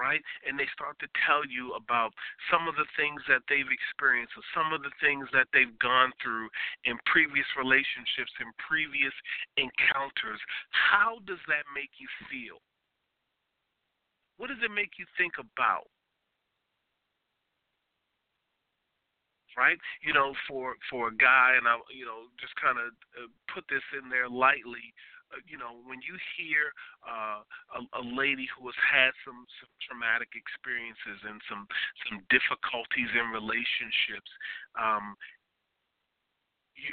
[0.00, 0.24] right?
[0.48, 2.16] And they start to tell you about
[2.48, 6.16] some of the things that they've experienced or some of the things that they've gone
[6.24, 6.48] through
[6.88, 9.12] in previous relationships, in previous
[9.60, 10.40] encounters.
[10.72, 12.64] How does that make you feel?
[14.40, 15.84] What does it make you think about?
[19.58, 19.76] right?
[20.00, 23.68] You know, for for a guy, and I, you know, just kind of uh, put
[23.68, 24.94] this in there lightly.
[25.46, 26.74] You know, when you hear
[27.06, 31.66] uh, a, a lady who has had some, some traumatic experiences and some
[32.08, 34.30] some difficulties in relationships,
[34.74, 35.14] um,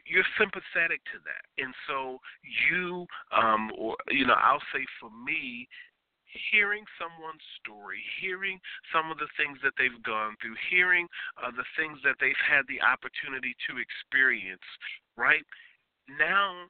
[0.05, 5.67] you're sympathetic to that, and so you, um, or you know, I'll say for me,
[6.51, 8.59] hearing someone's story, hearing
[8.91, 11.07] some of the things that they've gone through, hearing
[11.39, 14.65] uh, the things that they've had the opportunity to experience,
[15.15, 15.45] right?
[16.07, 16.67] Now,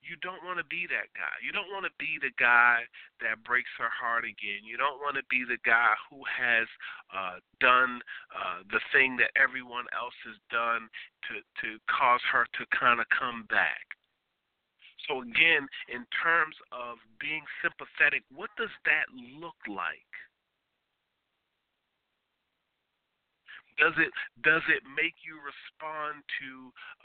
[0.00, 1.34] you don't want to be that guy.
[1.44, 2.88] You don't want to be the guy
[3.20, 4.64] that breaks her heart again.
[4.64, 6.66] You don't want to be the guy who has
[7.12, 8.00] uh, done
[8.32, 10.88] uh, the thing that everyone else has done
[11.28, 13.84] to to cause her to kind of come back.
[15.08, 19.08] So, again, in terms of being sympathetic, what does that
[19.40, 20.12] look like?
[23.80, 24.12] Does it
[24.44, 26.50] does it make you respond to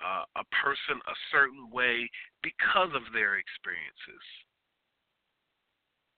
[0.04, 2.12] uh, a person a certain way
[2.44, 4.24] because of their experiences?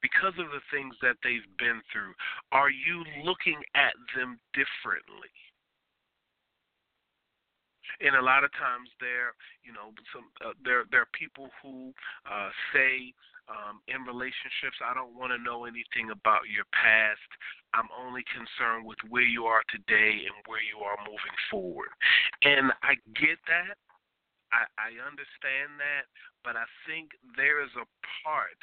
[0.02, 2.14] Because of the things that they've been through,
[2.52, 5.34] are you looking at them differently?
[8.02, 11.94] and a lot of times there, you know, some uh, there there are people who
[12.30, 13.14] uh, say
[13.48, 17.24] um, in relationships, I don't want to know anything about your past.
[17.72, 21.92] I'm only concerned with where you are today and where you are moving forward.
[22.44, 23.80] And I get that.
[24.52, 26.08] I, I understand that,
[26.44, 27.88] but I think there is a
[28.24, 28.60] part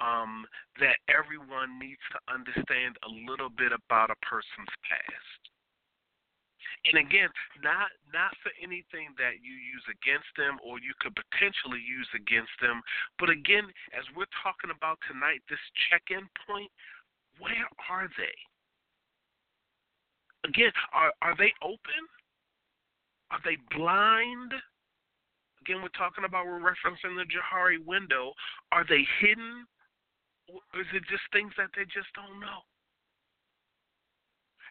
[0.00, 0.44] um,
[0.80, 5.51] that everyone needs to understand a little bit about a person's past.
[6.84, 7.30] And again,
[7.62, 12.50] not not for anything that you use against them or you could potentially use against
[12.58, 12.82] them,
[13.22, 16.70] but again, as we're talking about tonight, this check-in point,
[17.38, 18.34] where are they?
[20.42, 22.02] Again, are are they open?
[23.30, 24.50] Are they blind?
[25.62, 28.34] Again, we're talking about we're referencing the Johari window.
[28.74, 29.64] Are they hidden?
[30.50, 32.66] Or is it just things that they just don't know?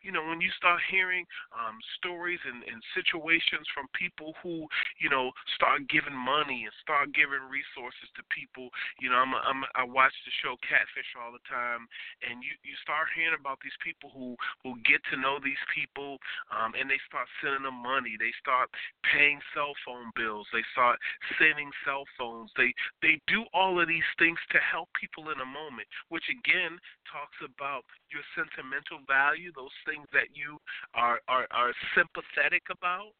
[0.02, 4.66] You know, when you start hearing um, stories and, and situations from people who,
[4.98, 9.42] you know, start giving money and start giving resources to people, you know, I'm, a,
[9.46, 11.86] I'm a, I watch the show Catfish all the time,
[12.26, 14.34] and you you start hearing about these people who
[14.66, 16.18] who get to know these people,
[16.50, 18.18] um, and they start sending them money.
[18.18, 18.70] They start
[19.06, 20.50] paying cell phone bills.
[20.50, 20.98] They start
[21.38, 22.50] sending cell phones.
[22.58, 22.74] They
[23.06, 26.82] they do all of these things to help people in a moment, which again
[27.12, 30.58] talks about your sentimental value, those things that you
[30.94, 33.12] are are, are sympathetic about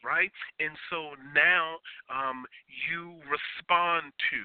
[0.00, 0.32] right?
[0.58, 1.76] And so now
[2.08, 2.48] um,
[2.88, 4.40] you respond to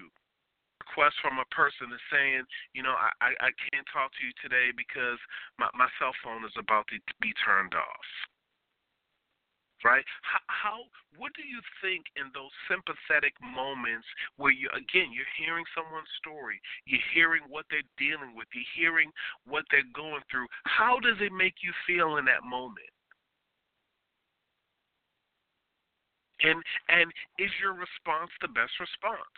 [0.84, 2.44] request from a person is saying,
[2.76, 5.18] you know, I, I, I can't talk to you today because
[5.58, 8.10] my, my cell phone is about to be turned off
[9.86, 10.04] right?
[10.50, 14.10] How, what do you think in those sympathetic moments
[14.42, 16.58] where you again you're hearing someone's story,
[16.90, 19.14] you're hearing what they're dealing with, you're hearing
[19.46, 20.50] what they're going through.
[20.66, 22.90] How does it make you feel in that moment?
[26.42, 26.60] And
[26.90, 27.08] and
[27.38, 29.38] is your response the best response?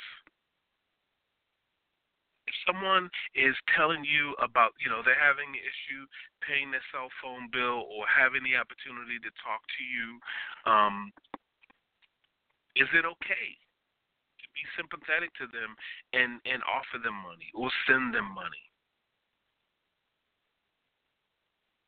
[2.68, 6.04] Someone is telling you about, you know, they're having an issue
[6.44, 10.08] paying their cell phone bill or having the opportunity to talk to you,
[10.68, 11.10] um,
[12.76, 13.48] is it okay
[14.38, 15.74] to be sympathetic to them
[16.14, 18.68] and and offer them money or send them money?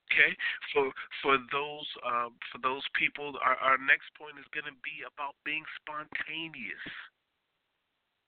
[0.10, 0.34] Okay,
[0.74, 0.90] for
[1.22, 5.38] for those uh, for those people, our, our next point is going to be about
[5.46, 6.82] being spontaneous.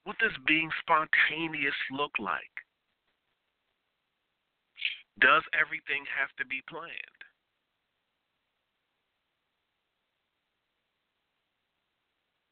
[0.04, 2.56] What does being spontaneous look like?
[5.20, 7.20] Does everything have to be planned?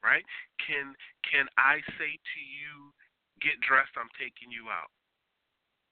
[0.04, 0.24] Right?
[0.64, 0.94] Can
[1.26, 2.94] can I say to you,
[3.42, 4.92] get dressed, I'm taking you out.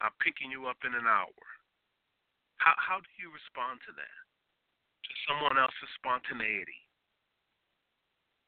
[0.01, 1.45] I'm picking you up in an hour.
[2.57, 4.19] How how do you respond to that?
[5.05, 6.88] To someone else's spontaneity?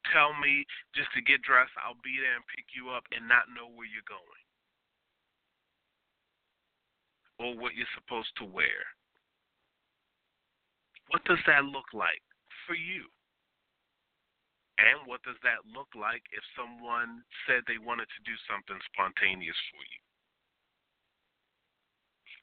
[0.08, 0.64] Tell me
[0.96, 3.88] just to get dressed, I'll be there and pick you up and not know where
[3.88, 4.44] you're going
[7.40, 8.84] or what you're supposed to wear.
[11.08, 12.22] What does that look like
[12.68, 13.08] for you?
[14.80, 19.58] And what does that look like if someone said they wanted to do something spontaneous
[19.72, 20.00] for you?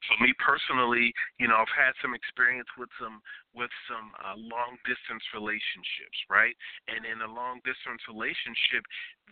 [0.08, 3.22] For me personally, you know, I've had some experience with some
[3.54, 6.56] with some uh, long distance relationships, right?
[6.88, 8.84] And in a long distance relationship,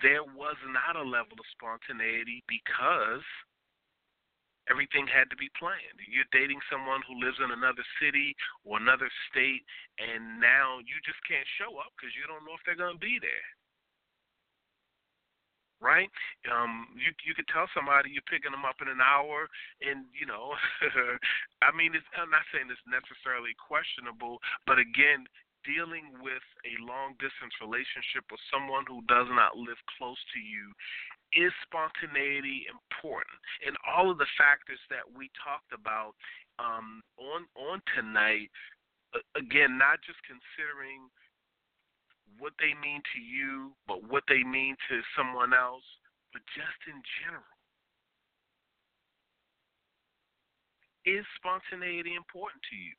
[0.03, 3.23] there was not a level of spontaneity because
[4.65, 6.01] everything had to be planned.
[6.09, 8.33] You're dating someone who lives in another city
[8.65, 9.61] or another state,
[10.01, 13.01] and now you just can't show up because you don't know if they're going to
[13.01, 13.45] be there
[15.81, 16.09] right?
[16.47, 19.47] Um, you you could tell somebody you're picking them up in an hour,
[19.83, 20.55] and you know,
[21.65, 25.27] I mean, it's, I'm not saying it's necessarily questionable, but again,
[25.65, 30.71] dealing with a long distance relationship with someone who does not live close to you
[31.33, 36.13] is spontaneity important and all of the factors that we talked about
[36.61, 38.47] um, on on tonight
[39.33, 41.09] again not just considering
[42.37, 45.85] what they mean to you, but what they mean to someone else,
[46.33, 47.47] but just in general.
[51.05, 52.97] Is spontaneity important to you?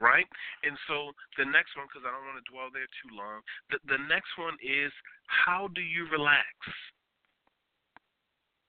[0.00, 0.24] Right?
[0.64, 3.76] And so the next one, because I don't want to dwell there too long, the,
[3.84, 4.88] the next one is
[5.28, 6.48] how do you relax?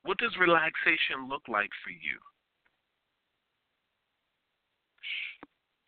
[0.04, 2.20] What does relaxation look like for you?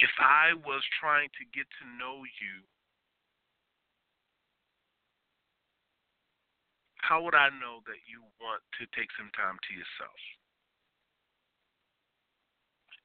[0.03, 2.55] If I was trying to get to know you,
[6.99, 10.19] how would I know that you want to take some time to yourself?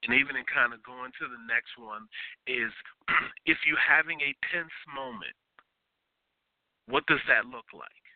[0.06, 2.10] And even in kind of going to the next one
[2.50, 2.74] is
[3.46, 5.34] if you're having a tense moment,
[6.90, 8.06] what does that look like?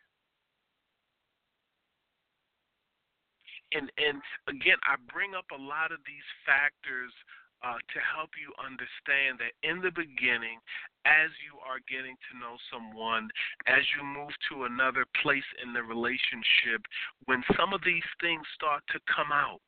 [3.75, 4.19] And and
[4.51, 7.15] again, I bring up a lot of these factors
[7.63, 10.59] uh, to help you understand that in the beginning,
[11.07, 13.31] as you are getting to know someone,
[13.67, 16.83] as you move to another place in the relationship,
[17.27, 19.63] when some of these things start to come out,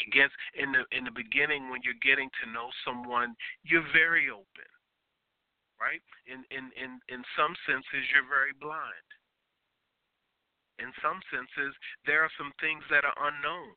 [0.00, 4.70] against in the in the beginning when you're getting to know someone, you're very open,
[5.76, 6.00] right?
[6.24, 9.08] In in in in some senses, you're very blind.
[10.80, 11.76] In some senses,
[12.08, 13.76] there are some things that are unknown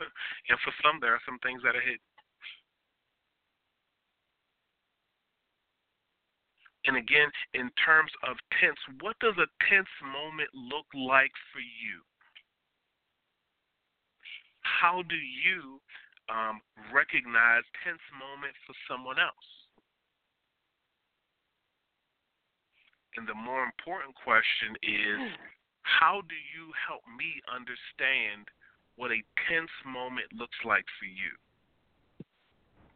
[0.48, 2.04] and for some, there are some things that are hidden.
[6.88, 12.00] And again, in terms of tense, what does a tense moment look like for you?
[14.80, 15.80] how do you
[16.32, 19.50] um, recognize tense moment for someone else?
[23.18, 25.20] And the more important question is,
[25.82, 28.46] how do you help me understand
[29.00, 31.32] what a tense moment looks like for you?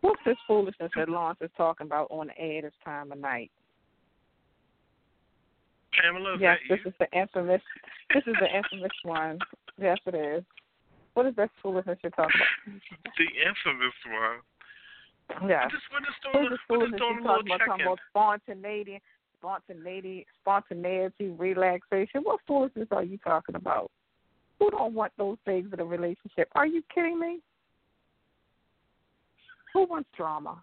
[0.03, 3.51] What's this foolishness that Lawrence is talking about on the air this time of night?
[5.97, 6.91] Pamela, yes, this you?
[6.91, 7.63] is the infamous.
[8.13, 9.39] This is the infamous one.
[9.81, 10.45] Yes, it is.
[11.15, 12.81] What is that foolishness you're talking about?
[13.17, 15.49] The infamous one.
[15.49, 15.65] Yeah.
[15.71, 17.65] Just, we're just doing, what is this foolishness you're talking about?
[17.65, 19.01] Talking about spontaneity,
[19.39, 22.21] spontaneity, spontaneity, relaxation.
[22.25, 23.91] What foolishness are you talking about?
[24.59, 26.49] Who don't want those things in a relationship?
[26.55, 27.41] Are you kidding me?
[29.73, 30.63] Who wants drama?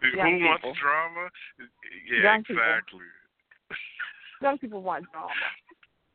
[0.00, 0.74] Who Young wants people.
[0.80, 1.28] drama?
[2.08, 2.54] Yeah, Young exactly.
[2.86, 3.00] People.
[4.42, 5.28] Young people want drama.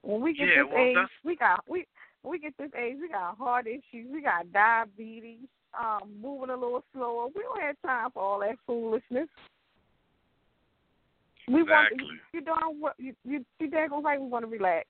[0.01, 1.11] When we get yeah, this well, age, that's...
[1.25, 1.85] we got we
[2.21, 5.47] when we get this age, we got heart issues, we got diabetes,
[5.77, 7.27] um, moving a little slower.
[7.35, 9.27] We don't have time for all that foolishness.
[11.47, 12.03] We exactly.
[12.03, 14.87] want you don't what you you you daggone right we want to relax.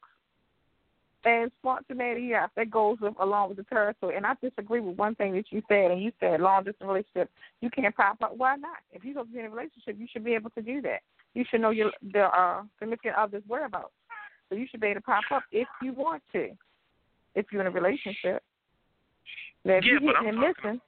[1.26, 4.16] And spontaneity, yes, that goes with, along with the territory.
[4.16, 7.30] And I disagree with one thing that you said, and you said long distance relationship,
[7.60, 8.38] you can't pop up.
[8.38, 8.78] Why not?
[8.94, 11.00] If you're going to be in a relationship, you should be able to do that.
[11.34, 13.92] You should know your the uh, significant other's whereabouts.
[14.48, 16.50] So you should be able to pop up if you want to,
[17.36, 18.42] if you're in a relationship.
[19.66, 20.82] Now, if yeah, you're hitting and missing,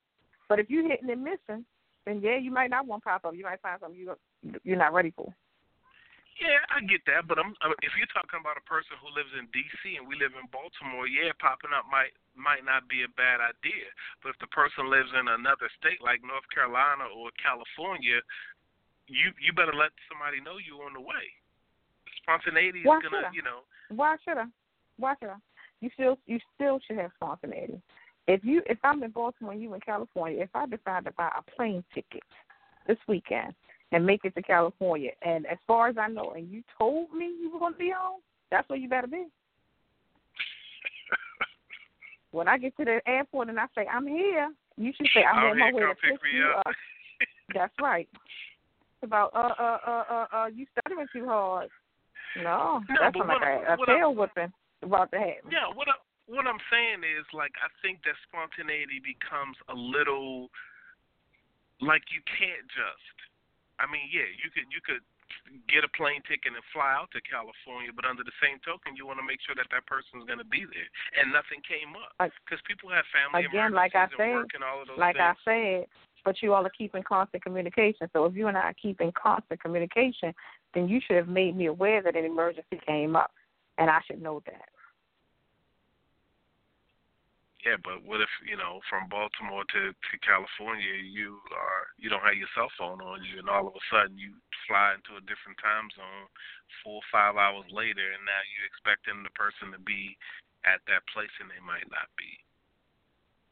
[0.48, 1.66] but if you're hitting and missing,
[2.06, 3.36] then yeah, you might not want to pop up.
[3.36, 4.16] You might find something you
[4.64, 5.34] you're not ready for.
[6.40, 7.54] Yeah, I get that, but I'm
[7.84, 10.00] if you're talking about a person who lives in D.C.
[10.00, 13.86] and we live in Baltimore, yeah, popping up might might not be a bad idea.
[14.24, 18.24] But if the person lives in another state like North Carolina or California,
[19.12, 21.30] you you better let somebody know you're on the way.
[22.24, 23.68] Spontaneity is Why gonna, you know.
[23.92, 24.48] Why should I?
[24.98, 25.42] Why should I?
[25.84, 27.82] You still you still should have spontaneity.
[28.28, 31.30] If you if I'm in Baltimore and you in California, if I decide to buy
[31.36, 32.24] a plane ticket
[32.88, 33.54] this weekend
[33.92, 35.12] and make it to California.
[35.22, 37.92] And as far as I know, and you told me you were going to be
[37.96, 39.26] home, that's where you better be.
[42.32, 45.52] when I get to the airport and I say I'm here, you should say I'm,
[45.52, 46.66] on my way to pick, pick me you up.
[46.68, 46.74] up.
[47.54, 48.08] that's right.
[48.14, 51.70] It's about uh uh uh uh uh you stuttering too hard.
[52.38, 55.52] No, No, that's like what- a, a what I- tail whipping about to happen.
[55.52, 55.94] Yeah, what I,
[56.28, 60.50] what I'm saying is like I think that spontaneity becomes a little
[61.82, 63.18] like you can't just.
[63.82, 65.02] I mean, yeah, you could you could
[65.66, 69.10] get a plane ticket and fly out to California, but under the same token, you
[69.10, 72.14] want to make sure that that person's going to be there, and nothing came up
[72.46, 75.34] because people have family Again, like I said, work and all of those like I
[75.44, 75.90] things.
[75.90, 78.06] said, but you all are keeping constant communication.
[78.14, 80.34] So if you and I are keeping constant communication,
[80.74, 83.32] then you should have made me aware that an emergency came up,
[83.78, 84.70] and I should know that.
[87.62, 92.26] Yeah, but what if you know from Baltimore to to California, you are you don't
[92.26, 94.34] have your cell phone on you, and all of a sudden you
[94.66, 96.26] fly into a different time zone,
[96.82, 100.18] four or five hours later, and now you're expecting the person to be
[100.66, 102.34] at that place, and they might not be.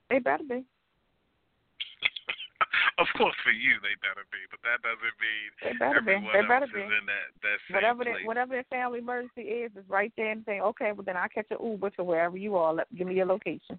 [0.10, 0.66] They better be.
[3.01, 6.18] of course, for you they better be, but that doesn't mean They better be.
[6.18, 6.82] everyone They else better is be.
[6.82, 10.66] in that that Whatever the, whatever the family emergency is, is right there and saying,
[10.74, 12.74] okay, well then I'll catch an Uber to wherever you are.
[12.74, 13.78] Let, give me your location.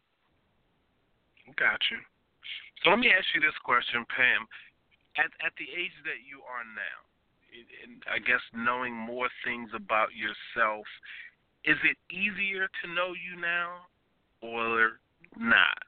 [1.56, 1.98] Got you.
[2.82, 4.46] So let me ask you this question, Pam.
[5.18, 6.98] At at the age that you are now,
[7.84, 10.86] and I guess knowing more things about yourself,
[11.64, 13.90] is it easier to know you now,
[14.40, 15.00] or
[15.36, 15.84] not?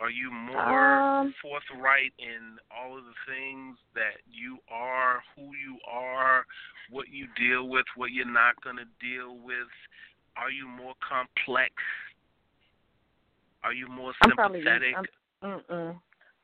[0.00, 5.78] Are you more Um, forthright in all of the things that you are, who you
[5.86, 6.44] are,
[6.90, 9.70] what you deal with, what you're not going to deal with?
[10.34, 11.74] Are you more complex?
[13.64, 14.94] Are you more I'm probably sympathetic?
[15.42, 15.96] I'm, mm-mm.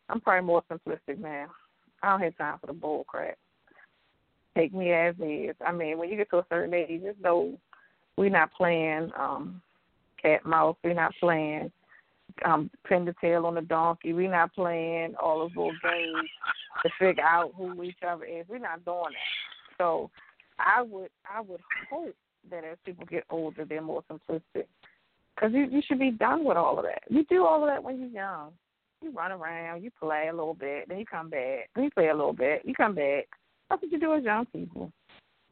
[0.08, 1.48] I'm probably more simplistic, man.
[2.02, 3.36] I don't have time for the bull crap.
[4.56, 5.56] Take me as is.
[5.64, 7.58] I mean, when you get to a certain age, you just know
[8.16, 9.60] we're not playing um
[10.20, 10.76] cat mouse.
[10.82, 11.70] We're not playing
[12.44, 14.12] um pin the tail on the donkey.
[14.12, 16.28] We're not playing all those little games
[16.82, 18.46] to figure out who each other is.
[18.48, 19.76] We're not doing that.
[19.76, 20.10] So
[20.58, 21.60] I would I would
[21.90, 22.14] hope
[22.50, 24.66] that as people get older, they're more simplistic.
[25.38, 27.02] Because you, you should be done with all of that.
[27.08, 28.50] You do all of that when you're young.
[29.02, 31.70] You run around, you play a little bit, then you come back.
[31.74, 33.28] Then you play a little bit, you come back.
[33.70, 34.90] That's what you do as young people.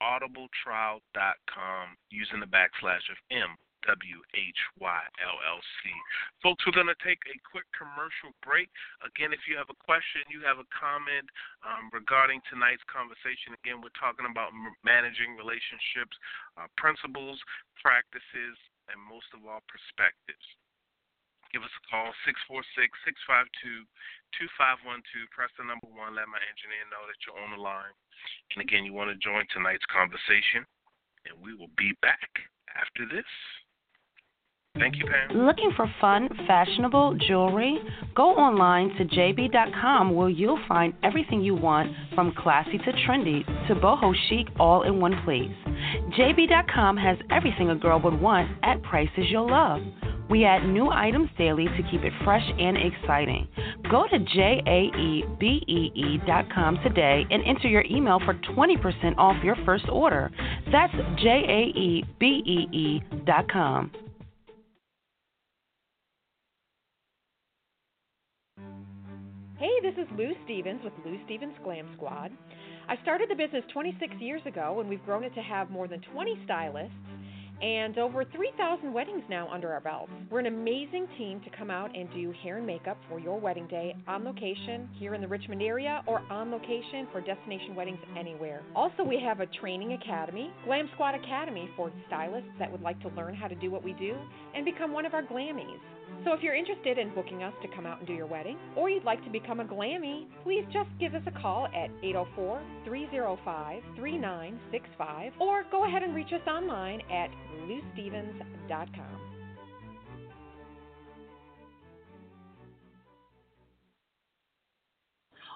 [0.01, 5.93] www.audibletrial.com using the backslash of M W H Y L L C.
[6.41, 8.65] Folks, we're going to take a quick commercial break.
[9.05, 11.29] Again, if you have a question, you have a comment
[11.61, 16.17] um, regarding tonight's conversation, again, we're talking about managing relationships,
[16.57, 17.37] uh, principles,
[17.77, 18.57] practices,
[18.89, 20.45] and most of all, perspectives.
[21.55, 22.67] Give us a call, 646
[23.07, 23.87] 652
[24.43, 25.23] 2512.
[25.31, 26.11] Press the number one.
[26.11, 27.95] Let my engineer know that you're on the line.
[28.51, 30.67] And again, you want to join tonight's conversation,
[31.23, 32.27] and we will be back
[32.75, 33.23] after this.
[34.75, 35.47] Thank you, Pam.
[35.47, 37.79] Looking for fun, fashionable jewelry?
[38.19, 43.75] Go online to jb.com where you'll find everything you want from classy to trendy to
[43.75, 45.55] boho chic all in one place.
[46.19, 49.79] jb.com has everything a girl would want at prices you'll love.
[50.29, 53.47] We add new items daily to keep it fresh and exciting.
[53.89, 55.39] Go to jaebee.com
[56.83, 60.31] today and enter your email for 20% off your first order.
[60.71, 62.21] That's jaebee.com.
[69.57, 72.29] Hey, this is Lou Stevens with Lou Stevens Glam Squad.
[72.89, 76.01] I started the business 26 years ago, and we've grown it to have more than
[76.13, 76.91] 20 stylists
[77.61, 80.11] and over 3,000 weddings now under our belts.
[80.29, 83.67] We're an amazing team to come out and do hair and makeup for your wedding
[83.67, 88.61] day on location here in the Richmond area or on location for destination weddings anywhere.
[88.75, 93.09] Also, we have a training academy, Glam Squad Academy, for stylists that would like to
[93.09, 94.15] learn how to do what we do
[94.53, 95.79] and become one of our glammies.
[96.23, 98.89] So if you're interested in booking us to come out and do your wedding, or
[98.89, 103.83] you'd like to become a glammy, please just give us a call at 804 305
[103.95, 107.29] 3965 or go ahead and reach us online at
[107.67, 109.25] loustevens.com.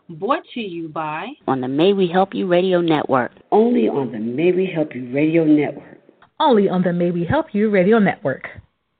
[0.10, 3.32] Brought to you by on the May We Help You Radio Network.
[3.52, 6.00] Only on the May We Help You Radio Network.
[6.40, 8.48] Only on the May We Help You Radio Network.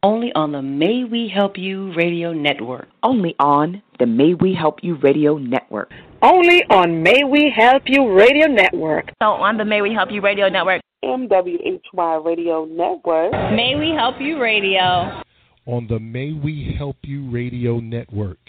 [0.02, 2.88] Only on the May We Help You Radio Network.
[3.04, 5.92] Only on the May We Help You Radio Network.
[6.22, 9.10] Only on May We Help You Radio Network.
[9.22, 10.82] So on the May We Help You Radio Network.
[11.04, 13.32] MWHY Radio Network.
[13.54, 15.22] May We Help You Radio.
[15.66, 18.40] On the May We Help You Radio Network.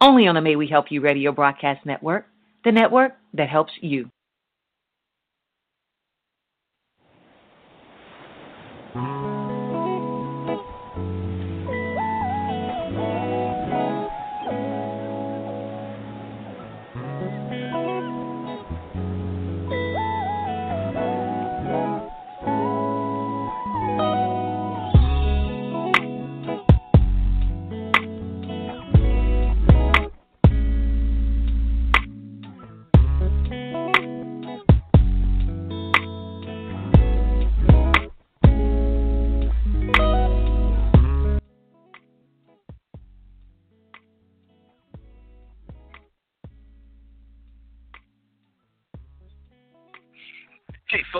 [0.00, 2.26] Only on the May We Help You Radio Broadcast Network,
[2.64, 4.10] the network that helps you.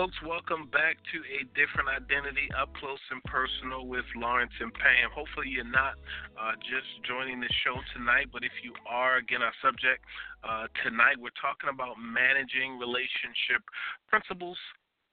[0.05, 5.09] Folks, welcome back to A Different Identity Up Close and Personal with Lawrence and Pam.
[5.09, 5.97] Hopefully, you're not
[6.37, 10.05] uh, just joining the show tonight, but if you are, again, our subject
[10.45, 13.65] uh, tonight, we're talking about managing relationship
[14.05, 14.61] principles,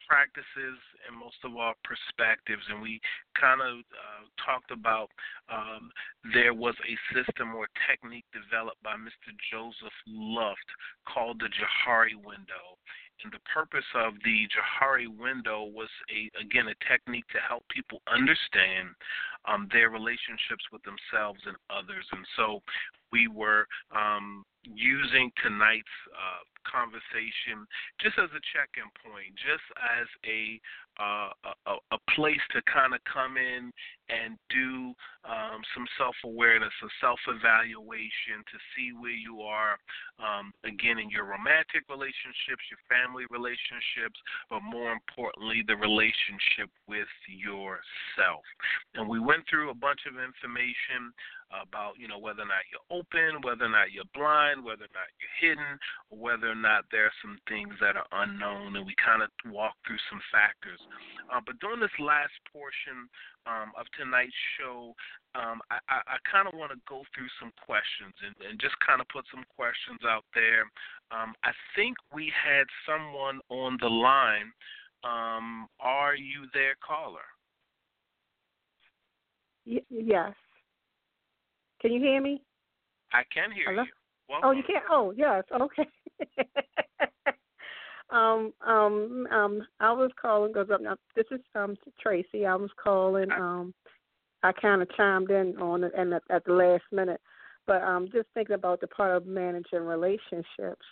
[0.04, 0.76] practices
[1.08, 3.00] and most of our perspectives, and we
[3.32, 5.08] kind of uh, talked about
[5.48, 5.88] um,
[6.36, 9.32] there was a system or technique developed by Mr.
[9.48, 10.68] Joseph Luft
[11.08, 12.76] called the Johari window.
[13.30, 18.88] The purpose of the Johari window was a again a technique to help people understand
[19.46, 22.06] um, their relationships with themselves and others.
[22.12, 22.62] And so
[23.12, 27.66] we were um, using tonight's uh, conversation
[28.00, 30.60] just as a check-in point, just as a
[31.00, 31.32] uh,
[31.66, 33.72] a, a place to kind of come in
[34.12, 34.92] and do
[35.24, 39.80] um, some self-awareness, a self-evaluation to see where you are,
[40.20, 44.20] um, again in your romantic relationships, your family relationships,
[44.52, 48.44] but more importantly, the relationship with yourself.
[48.92, 51.08] And we went through a bunch of information
[51.52, 54.94] about you know whether or not you're open, whether or not you're blind, whether or
[54.96, 55.76] not you're hidden,
[56.08, 59.72] whether or not there are some things that are unknown, and we kind of walk
[59.88, 60.78] through some factors.
[61.32, 63.08] Uh, but during this last portion
[63.48, 64.92] um, of tonight's show,
[65.32, 68.76] um, I, I, I kind of want to go through some questions and, and just
[68.84, 70.68] kind of put some questions out there.
[71.08, 74.52] Um, I think we had someone on the line.
[75.04, 77.26] Um, are you there, caller?
[79.64, 80.36] Y- yes.
[81.80, 82.42] Can you hear me?
[83.12, 83.82] I can hear Hello?
[83.82, 84.01] you.
[84.32, 84.48] Welcome.
[84.48, 84.84] Oh, you can't.
[84.90, 85.44] Oh, yes.
[85.52, 85.86] Okay.
[88.10, 92.46] um, um, um, I was calling because um, this is um Tracy.
[92.46, 93.30] I was calling.
[93.30, 93.74] Um,
[94.42, 97.20] I kind of chimed in on it and at, at the last minute,
[97.66, 100.86] but um, just thinking about the part of managing relationships.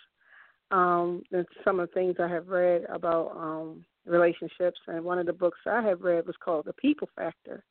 [0.69, 5.25] Um, and some of the things I have read about um relationships, and one of
[5.25, 7.63] the books I have read was called The People Factor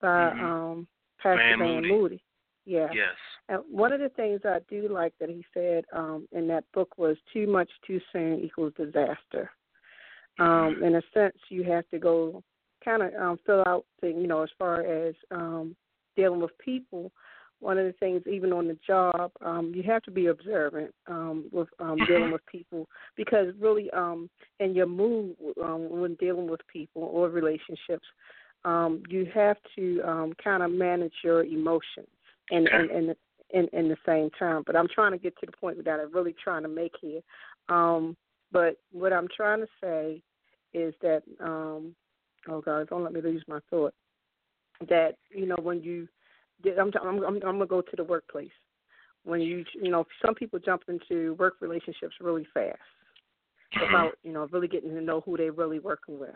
[0.00, 0.44] by mm-hmm.
[0.44, 0.86] um
[1.20, 1.88] Pastor Van, Van Moody.
[1.88, 2.22] Moody.
[2.70, 2.86] Yeah.
[2.94, 3.16] Yes.
[3.48, 6.96] And one of the things I do like that he said um, in that book
[6.96, 9.50] was too much too soon equals disaster.
[10.38, 12.44] Um, in a sense, you have to go
[12.84, 15.74] kind of um, fill out, the, you know, as far as um,
[16.14, 17.10] dealing with people.
[17.58, 21.46] One of the things, even on the job, um, you have to be observant um,
[21.52, 26.60] with um, dealing with people because really, um, in your mood um, when dealing with
[26.72, 28.06] people or relationships,
[28.64, 32.06] um, you have to um, kind of manage your emotions
[32.50, 33.16] and and and
[33.52, 34.62] in, in the same time.
[34.66, 37.20] But I'm trying to get to the point that I'm really trying to make here.
[37.68, 38.16] Um,
[38.52, 40.22] but what I'm trying to say
[40.72, 41.94] is that um,
[42.48, 43.94] oh God, don't let me lose my thought.
[44.88, 46.08] That you know when you,
[46.66, 48.50] I'm I'm I'm, I'm gonna go to the workplace.
[49.24, 52.78] When you you know some people jump into work relationships really fast
[53.80, 56.30] without you know really getting to know who they're really working with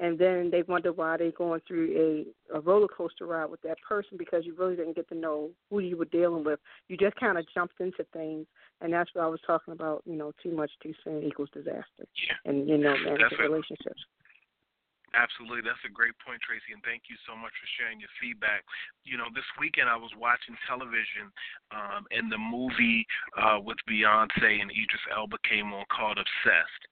[0.00, 3.78] and then they wonder why they're going through a, a roller coaster ride with that
[3.86, 6.58] person because you really didn't get to know who you were dealing with.
[6.88, 8.46] You just kind of jumped into things,
[8.80, 10.02] and that's what I was talking about.
[10.04, 12.36] You know, too much too soon equals disaster, yeah.
[12.44, 14.02] and you know, managing relationships.
[15.14, 18.66] Absolutely, that's a great point, Tracy, and thank you so much for sharing your feedback.
[19.06, 21.30] You know, this weekend I was watching television,
[21.70, 23.06] um, and the movie
[23.38, 26.82] uh, with Beyonce and Idris Elba came on called Obsessed,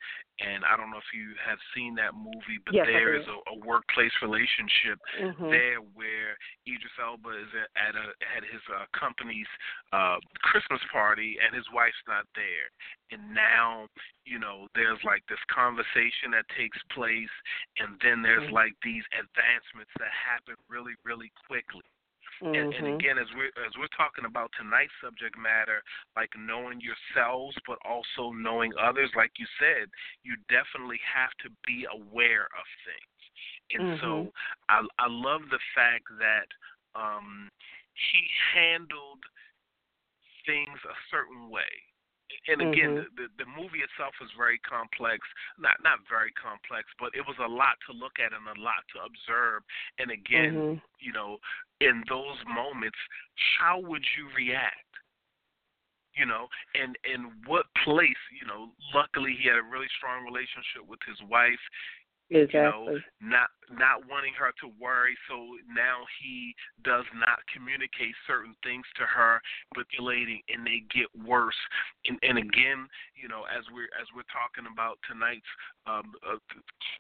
[0.41, 3.37] and I don't know if you have seen that movie, but yes, there is a,
[3.53, 5.53] a workplace relationship mm-hmm.
[5.53, 9.49] there where Idris Elba is at a at his uh, company's
[9.93, 12.73] uh, Christmas party and his wife's not there,
[13.13, 13.87] and now
[14.25, 17.33] you know there's like this conversation that takes place,
[17.79, 18.65] and then there's mm-hmm.
[18.65, 21.85] like these advancements that happen really really quickly.
[22.43, 22.59] Mm-hmm.
[22.59, 25.79] And, and again, as we're as we're talking about tonight's subject matter,
[26.19, 29.87] like knowing yourselves, but also knowing others, like you said,
[30.27, 33.19] you definitely have to be aware of things.
[33.79, 34.03] And mm-hmm.
[34.03, 34.13] so,
[34.69, 36.51] I I love the fact that
[36.99, 37.47] um,
[37.95, 38.27] he
[38.59, 39.23] handled
[40.43, 41.71] things a certain way
[42.49, 43.15] and again, mm-hmm.
[43.15, 45.21] the, the movie itself was very complex.
[45.61, 48.83] Not not very complex, but it was a lot to look at and a lot
[48.97, 49.63] to observe.
[50.03, 50.87] And again, mm-hmm.
[50.99, 51.39] you know,
[51.83, 52.99] in those moments,
[53.59, 54.87] how would you react?
[56.15, 58.23] You know, and and what place?
[58.31, 61.63] You know, luckily he had a really strong relationship with his wife.
[62.29, 62.61] Exactly.
[62.61, 62.85] You know,
[63.21, 66.53] not not wanting her to worry, so now he
[66.85, 69.41] does not communicate certain things to her,
[69.73, 71.57] manipulating, and they get worse.
[72.05, 75.49] And, and again, you know, as we're as we're talking about tonight's
[75.89, 76.41] um, uh,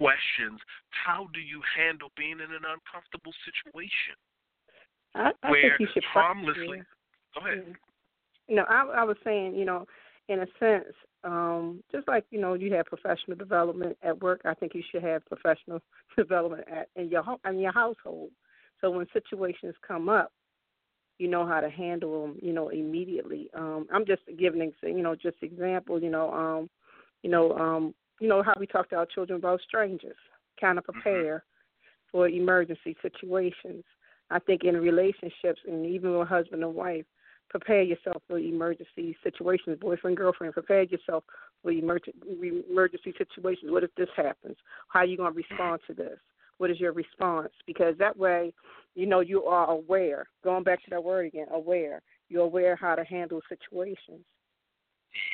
[0.01, 0.57] questions,
[0.89, 4.17] how do you handle being in an uncomfortable situation
[5.15, 6.83] I, I where think you should harmlessly?
[7.35, 7.75] Go ahead.
[8.49, 9.87] No, I, I was saying, you know,
[10.29, 10.95] in a sense,
[11.25, 14.41] um, just like you know, you have professional development at work.
[14.45, 15.81] I think you should have professional
[16.17, 18.31] development at in your home in your household.
[18.81, 20.33] So when situations come up,
[21.19, 22.39] you know how to handle them.
[22.43, 23.51] You know immediately.
[23.55, 26.03] Um, I'm just giving you know just example.
[26.03, 26.71] You know, um,
[27.23, 30.17] you know, um, you know how we talk to our children about strangers,
[30.61, 32.11] kind of prepare mm-hmm.
[32.11, 33.85] for emergency situations.
[34.33, 37.05] I think in relationships and even with husband and wife,
[37.51, 39.79] prepare yourself for emergency situations.
[39.79, 41.23] Boyfriend, girlfriend, prepare yourself
[41.63, 43.71] for emergency situations.
[43.71, 44.57] What if this happens?
[44.89, 46.19] How are you going to respond to this?
[46.57, 47.53] What is your response?
[47.67, 48.55] Because that way,
[48.95, 50.27] you know, you are aware.
[50.43, 52.01] Going back to that word again, aware.
[52.31, 54.25] You're aware how to handle situations.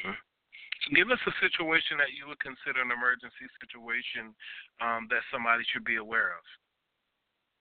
[0.05, 0.95] Mm-hmm.
[0.95, 4.35] Give us a situation that you would consider an emergency situation
[4.81, 6.43] um, that somebody should be aware of.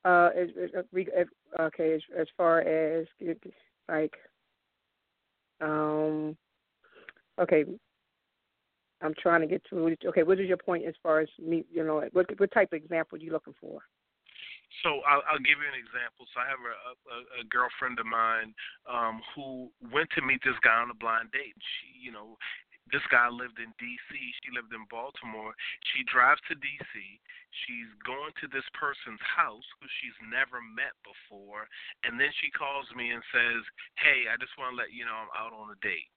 [0.08, 1.26] Uh, as, as,
[1.60, 3.05] okay, as, as far as
[3.89, 4.14] like,
[5.60, 6.38] um,
[7.41, 7.66] okay,
[9.01, 9.95] I'm trying to get to.
[10.05, 11.66] Okay, what is your point as far as me?
[11.70, 13.82] You know, what what type of example are you looking for?
[14.84, 16.24] So I'll, I'll give you an example.
[16.32, 16.76] So I have a,
[17.12, 18.53] a, a girlfriend of mine
[18.88, 21.55] um, who went to meet this guy on a blind date.
[21.60, 22.38] She, you know,
[22.92, 24.12] this guy lived in D.C.
[24.44, 25.52] She lived in Baltimore.
[25.94, 26.94] She drives to D.C.
[27.66, 31.68] She's going to this person's house who she's never met before,
[32.08, 33.62] and then she calls me and says,
[34.00, 36.12] "Hey, I just want to let you know I'm out on a date."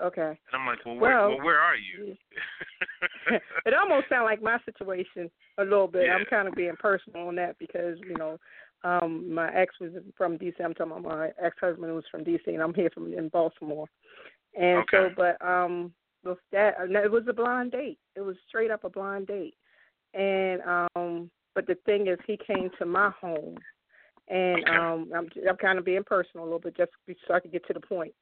[0.00, 0.30] Okay.
[0.30, 2.16] And I'm like, well, where, well, well where are you?
[3.66, 6.04] it almost sounds like my situation a little bit.
[6.06, 6.14] Yeah.
[6.14, 8.38] I'm kind of being personal on that because you know,
[8.84, 10.54] um, my ex was from DC.
[10.64, 13.88] I'm talking about my ex-husband was from DC, and I'm here from in Baltimore.
[14.58, 14.86] And okay.
[14.92, 15.92] so, but um,
[16.24, 17.98] with that, no, it was a blind date.
[18.16, 19.54] It was straight up a blind date.
[20.14, 23.56] And um, but the thing is, he came to my home,
[24.28, 24.76] and okay.
[24.76, 26.90] um, I'm I'm kind of being personal a little bit just
[27.26, 28.14] so I can get to the point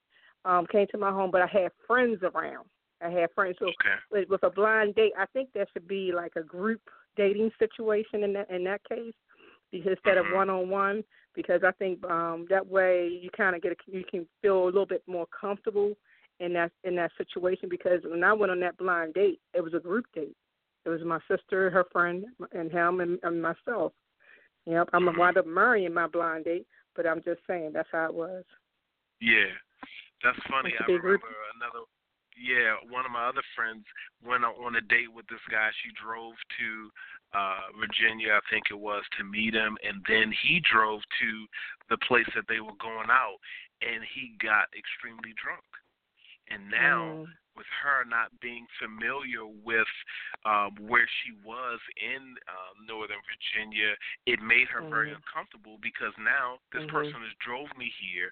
[0.47, 2.65] um, came to my home, but I had friends around.
[3.01, 3.57] I had friends.
[3.59, 3.95] So okay.
[4.11, 6.81] with, with a blind date, I think that should be like a group
[7.15, 9.13] dating situation in that in that case,
[9.71, 11.03] because instead of one on one,
[11.35, 14.65] because I think um, that way you kind of get a, you can feel a
[14.65, 15.93] little bit more comfortable
[16.39, 17.69] in that in that situation.
[17.69, 20.35] Because when I went on that blind date, it was a group date.
[20.85, 23.91] It was my sister, her friend, and him, and, and myself.
[24.65, 28.05] Yep, I'm gonna wind up marrying my blind date, but I'm just saying that's how
[28.05, 28.43] it was.
[29.21, 29.51] Yeah,
[30.23, 30.73] that's funny.
[30.79, 31.87] I remember another.
[32.37, 33.83] Yeah, one of my other friends
[34.21, 35.71] went on a date with this guy.
[35.83, 36.69] She drove to
[37.33, 41.29] uh Virginia, I think it was, to meet him, and then he drove to
[41.89, 43.39] the place that they were going out,
[43.81, 45.65] and he got extremely drunk.
[46.49, 47.31] And now, mm.
[47.55, 49.91] with her not being familiar with
[50.45, 53.95] um, where she was in um, Northern Virginia,
[54.25, 54.89] it made her mm.
[54.89, 56.95] very uncomfortable because now this mm-hmm.
[56.95, 58.31] person has drove me here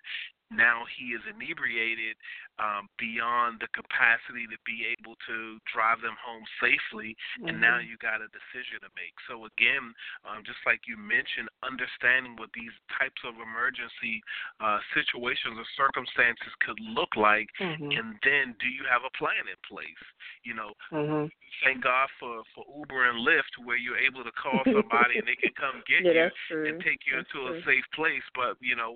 [0.52, 2.16] now he is inebriated
[2.58, 7.52] um, beyond the capacity to be able to drive them home safely, mm-hmm.
[7.52, 9.14] and now you got a decision to make.
[9.28, 9.92] So again,
[10.24, 14.24] um, just like you mentioned, understanding what these types of emergency
[14.64, 17.92] uh, situations or circumstances could look like, mm-hmm.
[17.92, 20.04] and then do you have a plan in place?
[20.48, 21.28] You know, mm-hmm.
[21.68, 25.36] thank God for for Uber and Lyft, where you're able to call somebody and they
[25.36, 27.60] can come get yeah, you and take you that's into true.
[27.60, 28.24] a safe place.
[28.32, 28.96] But you know,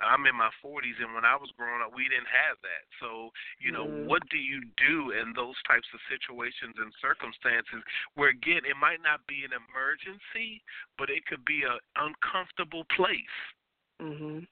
[0.00, 2.82] I'm in my 40s 40s, and when I was growing up, we didn't have that.
[3.00, 4.06] So, you know, mm.
[4.06, 7.82] what do you do in those types of situations and circumstances
[8.14, 10.62] where, again, it might not be an emergency,
[10.98, 13.36] but it could be an uncomfortable place.
[14.00, 14.46] Mhm.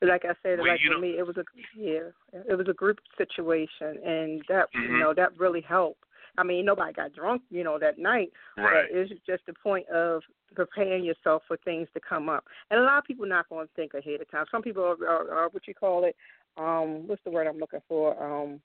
[0.00, 2.68] But Like I said, Where like you for me, it was a yeah, it was
[2.68, 4.98] a group situation, and that you Mhm.
[5.00, 6.04] know that really helped.
[6.38, 8.30] I mean, nobody got drunk, you know, that night.
[8.56, 8.88] Right.
[8.90, 10.22] But it's just the point of
[10.54, 12.44] preparing yourself for things to come up.
[12.70, 14.46] And a lot of people not going to think ahead of time.
[14.50, 16.14] Some people are, are, are what you call it.
[16.56, 18.20] Um, what's the word I'm looking for?
[18.22, 18.60] Um,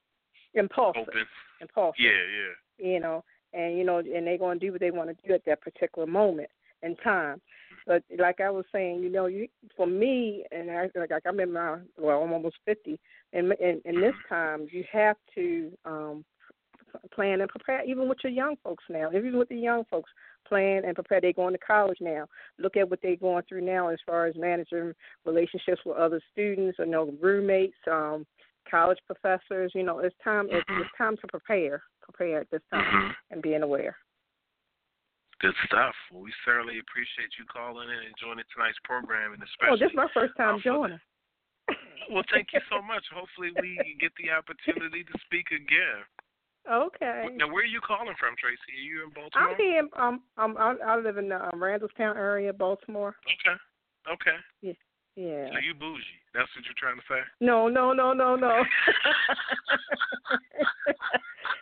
[0.54, 1.04] impulsive.
[1.08, 1.26] Open.
[1.62, 2.00] Impulsive.
[2.00, 2.94] Yeah, yeah.
[2.94, 3.24] You know,
[3.54, 5.62] and you know, and they're going to do what they want to do at that
[5.62, 6.50] particular moment
[6.84, 7.42] in time.
[7.86, 11.54] But like I was saying, you know, you for me, and I like I'm in
[11.54, 13.00] my well, I'm almost fifty,
[13.34, 16.26] and in, in this time, you have to um
[17.14, 20.10] plan and prepare, even with your young folks now, even with the young folks,
[20.48, 21.22] plan and prepare.
[21.22, 22.28] They're going to college now.
[22.60, 24.94] Look at what they're going through now as far as managing
[25.26, 28.26] relationships with other students, or you know, roommates, um,
[28.70, 29.72] college professors.
[29.76, 30.48] You know, it's time.
[30.50, 33.16] It's, it's time to prepare, prepare at this time, Mhm.
[33.32, 33.98] and being aware.
[35.40, 35.96] Good stuff.
[36.12, 39.80] Well, we certainly appreciate you calling in and joining tonight's program, and Oh, especially.
[39.80, 41.00] this is my first time for joining.
[42.10, 43.06] Well, thank you so much.
[43.14, 46.04] Hopefully, we get the opportunity to speak again.
[46.70, 47.28] Okay.
[47.38, 48.60] Now, where are you calling from, Tracy?
[48.78, 49.50] Are you in Baltimore?
[49.50, 49.88] I'm here.
[49.98, 53.16] Um, um, I, I live in the um, Randallstown area, Baltimore.
[53.26, 53.58] Okay.
[54.14, 54.38] Okay.
[54.62, 54.74] Yeah.
[55.16, 55.50] Yeah.
[55.52, 56.02] So you bougie.
[56.34, 57.22] That's what you're trying to say?
[57.42, 58.64] No, no, no, no, no.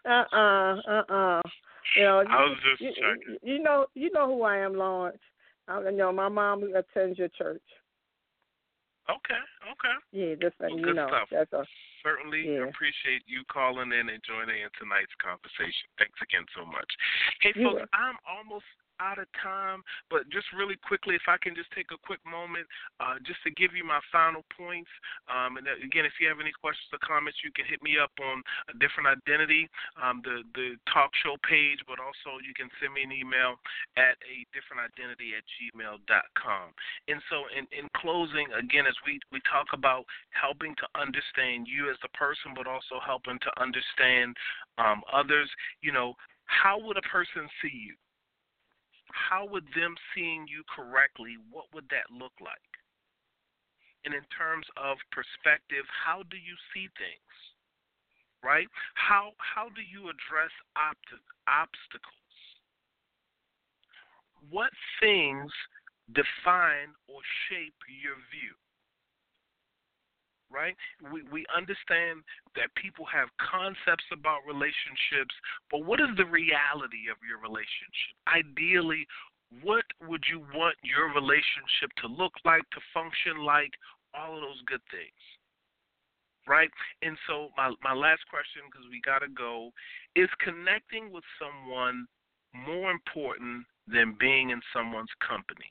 [0.06, 1.42] uh uh uh uh.
[1.98, 3.38] You know, I was just you, checking.
[3.42, 5.18] You, you know, you know who I am, Lawrence.
[5.68, 7.64] I you know my mom attends your church.
[9.10, 9.96] Okay, okay.
[10.14, 11.10] Yeah, just letting well, you know.
[11.10, 11.30] Stuff.
[11.34, 11.66] That's a,
[12.06, 12.70] Certainly yeah.
[12.70, 15.90] appreciate you calling in and joining in tonight's conversation.
[15.98, 16.88] Thanks again so much.
[17.42, 18.70] Hey, you folks, I'm almost
[19.00, 19.82] out of time,
[20.12, 22.68] but just really quickly, if I can just take a quick moment
[23.00, 24.92] uh, just to give you my final points.
[25.32, 28.12] Um, and again, if you have any questions or comments, you can hit me up
[28.20, 32.94] on a different identity, um, the the talk show page, but also you can send
[32.94, 33.56] me an email
[33.98, 36.66] at a different identity at gmail.com.
[37.08, 41.90] And so, in, in closing, again, as we, we talk about helping to understand you
[41.90, 44.36] as a person, but also helping to understand
[44.78, 45.50] um, others,
[45.82, 46.14] you know,
[46.46, 47.96] how would a person see you?
[49.14, 52.72] How would them seeing you correctly, what would that look like?
[54.06, 57.34] And in terms of perspective, how do you see things?
[58.42, 58.68] Right?
[58.96, 62.36] How how do you address opt- obstacles?
[64.48, 64.72] What
[65.04, 65.52] things
[66.16, 67.20] define or
[67.52, 68.56] shape your view?
[70.52, 70.76] Right?
[71.12, 72.22] We we understand
[72.56, 75.34] that people have concepts about relationships,
[75.72, 78.14] but what is the reality of your relationship?
[78.28, 79.06] Ideally,
[79.62, 83.72] what would you want your relationship to look like, to function like,
[84.14, 85.22] all of those good things.
[86.48, 86.70] Right?
[87.02, 89.72] And so my my last question because we got to go
[90.16, 92.08] is connecting with someone
[92.54, 95.70] more important than being in someone's company.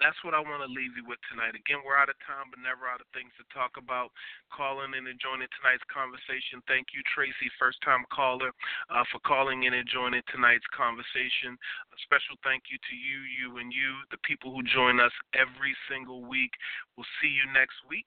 [0.00, 1.52] That's what I want to leave you with tonight.
[1.52, 4.14] Again, we're out of time, but never out of things to talk about.
[4.48, 6.62] Calling in and joining tonight's conversation.
[6.70, 8.54] Thank you, Tracy, first time caller,
[8.88, 11.58] uh, for calling in and joining tonight's conversation.
[11.92, 15.74] A special thank you to you, you, and you, the people who join us every
[15.90, 16.52] single week.
[16.94, 18.06] We'll see you next week.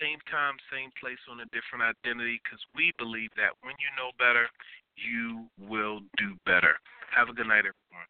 [0.00, 4.10] Same time, same place on a different identity because we believe that when you know
[4.18, 4.48] better,
[4.96, 6.76] you will do better.
[7.14, 8.08] Have a good night, everyone.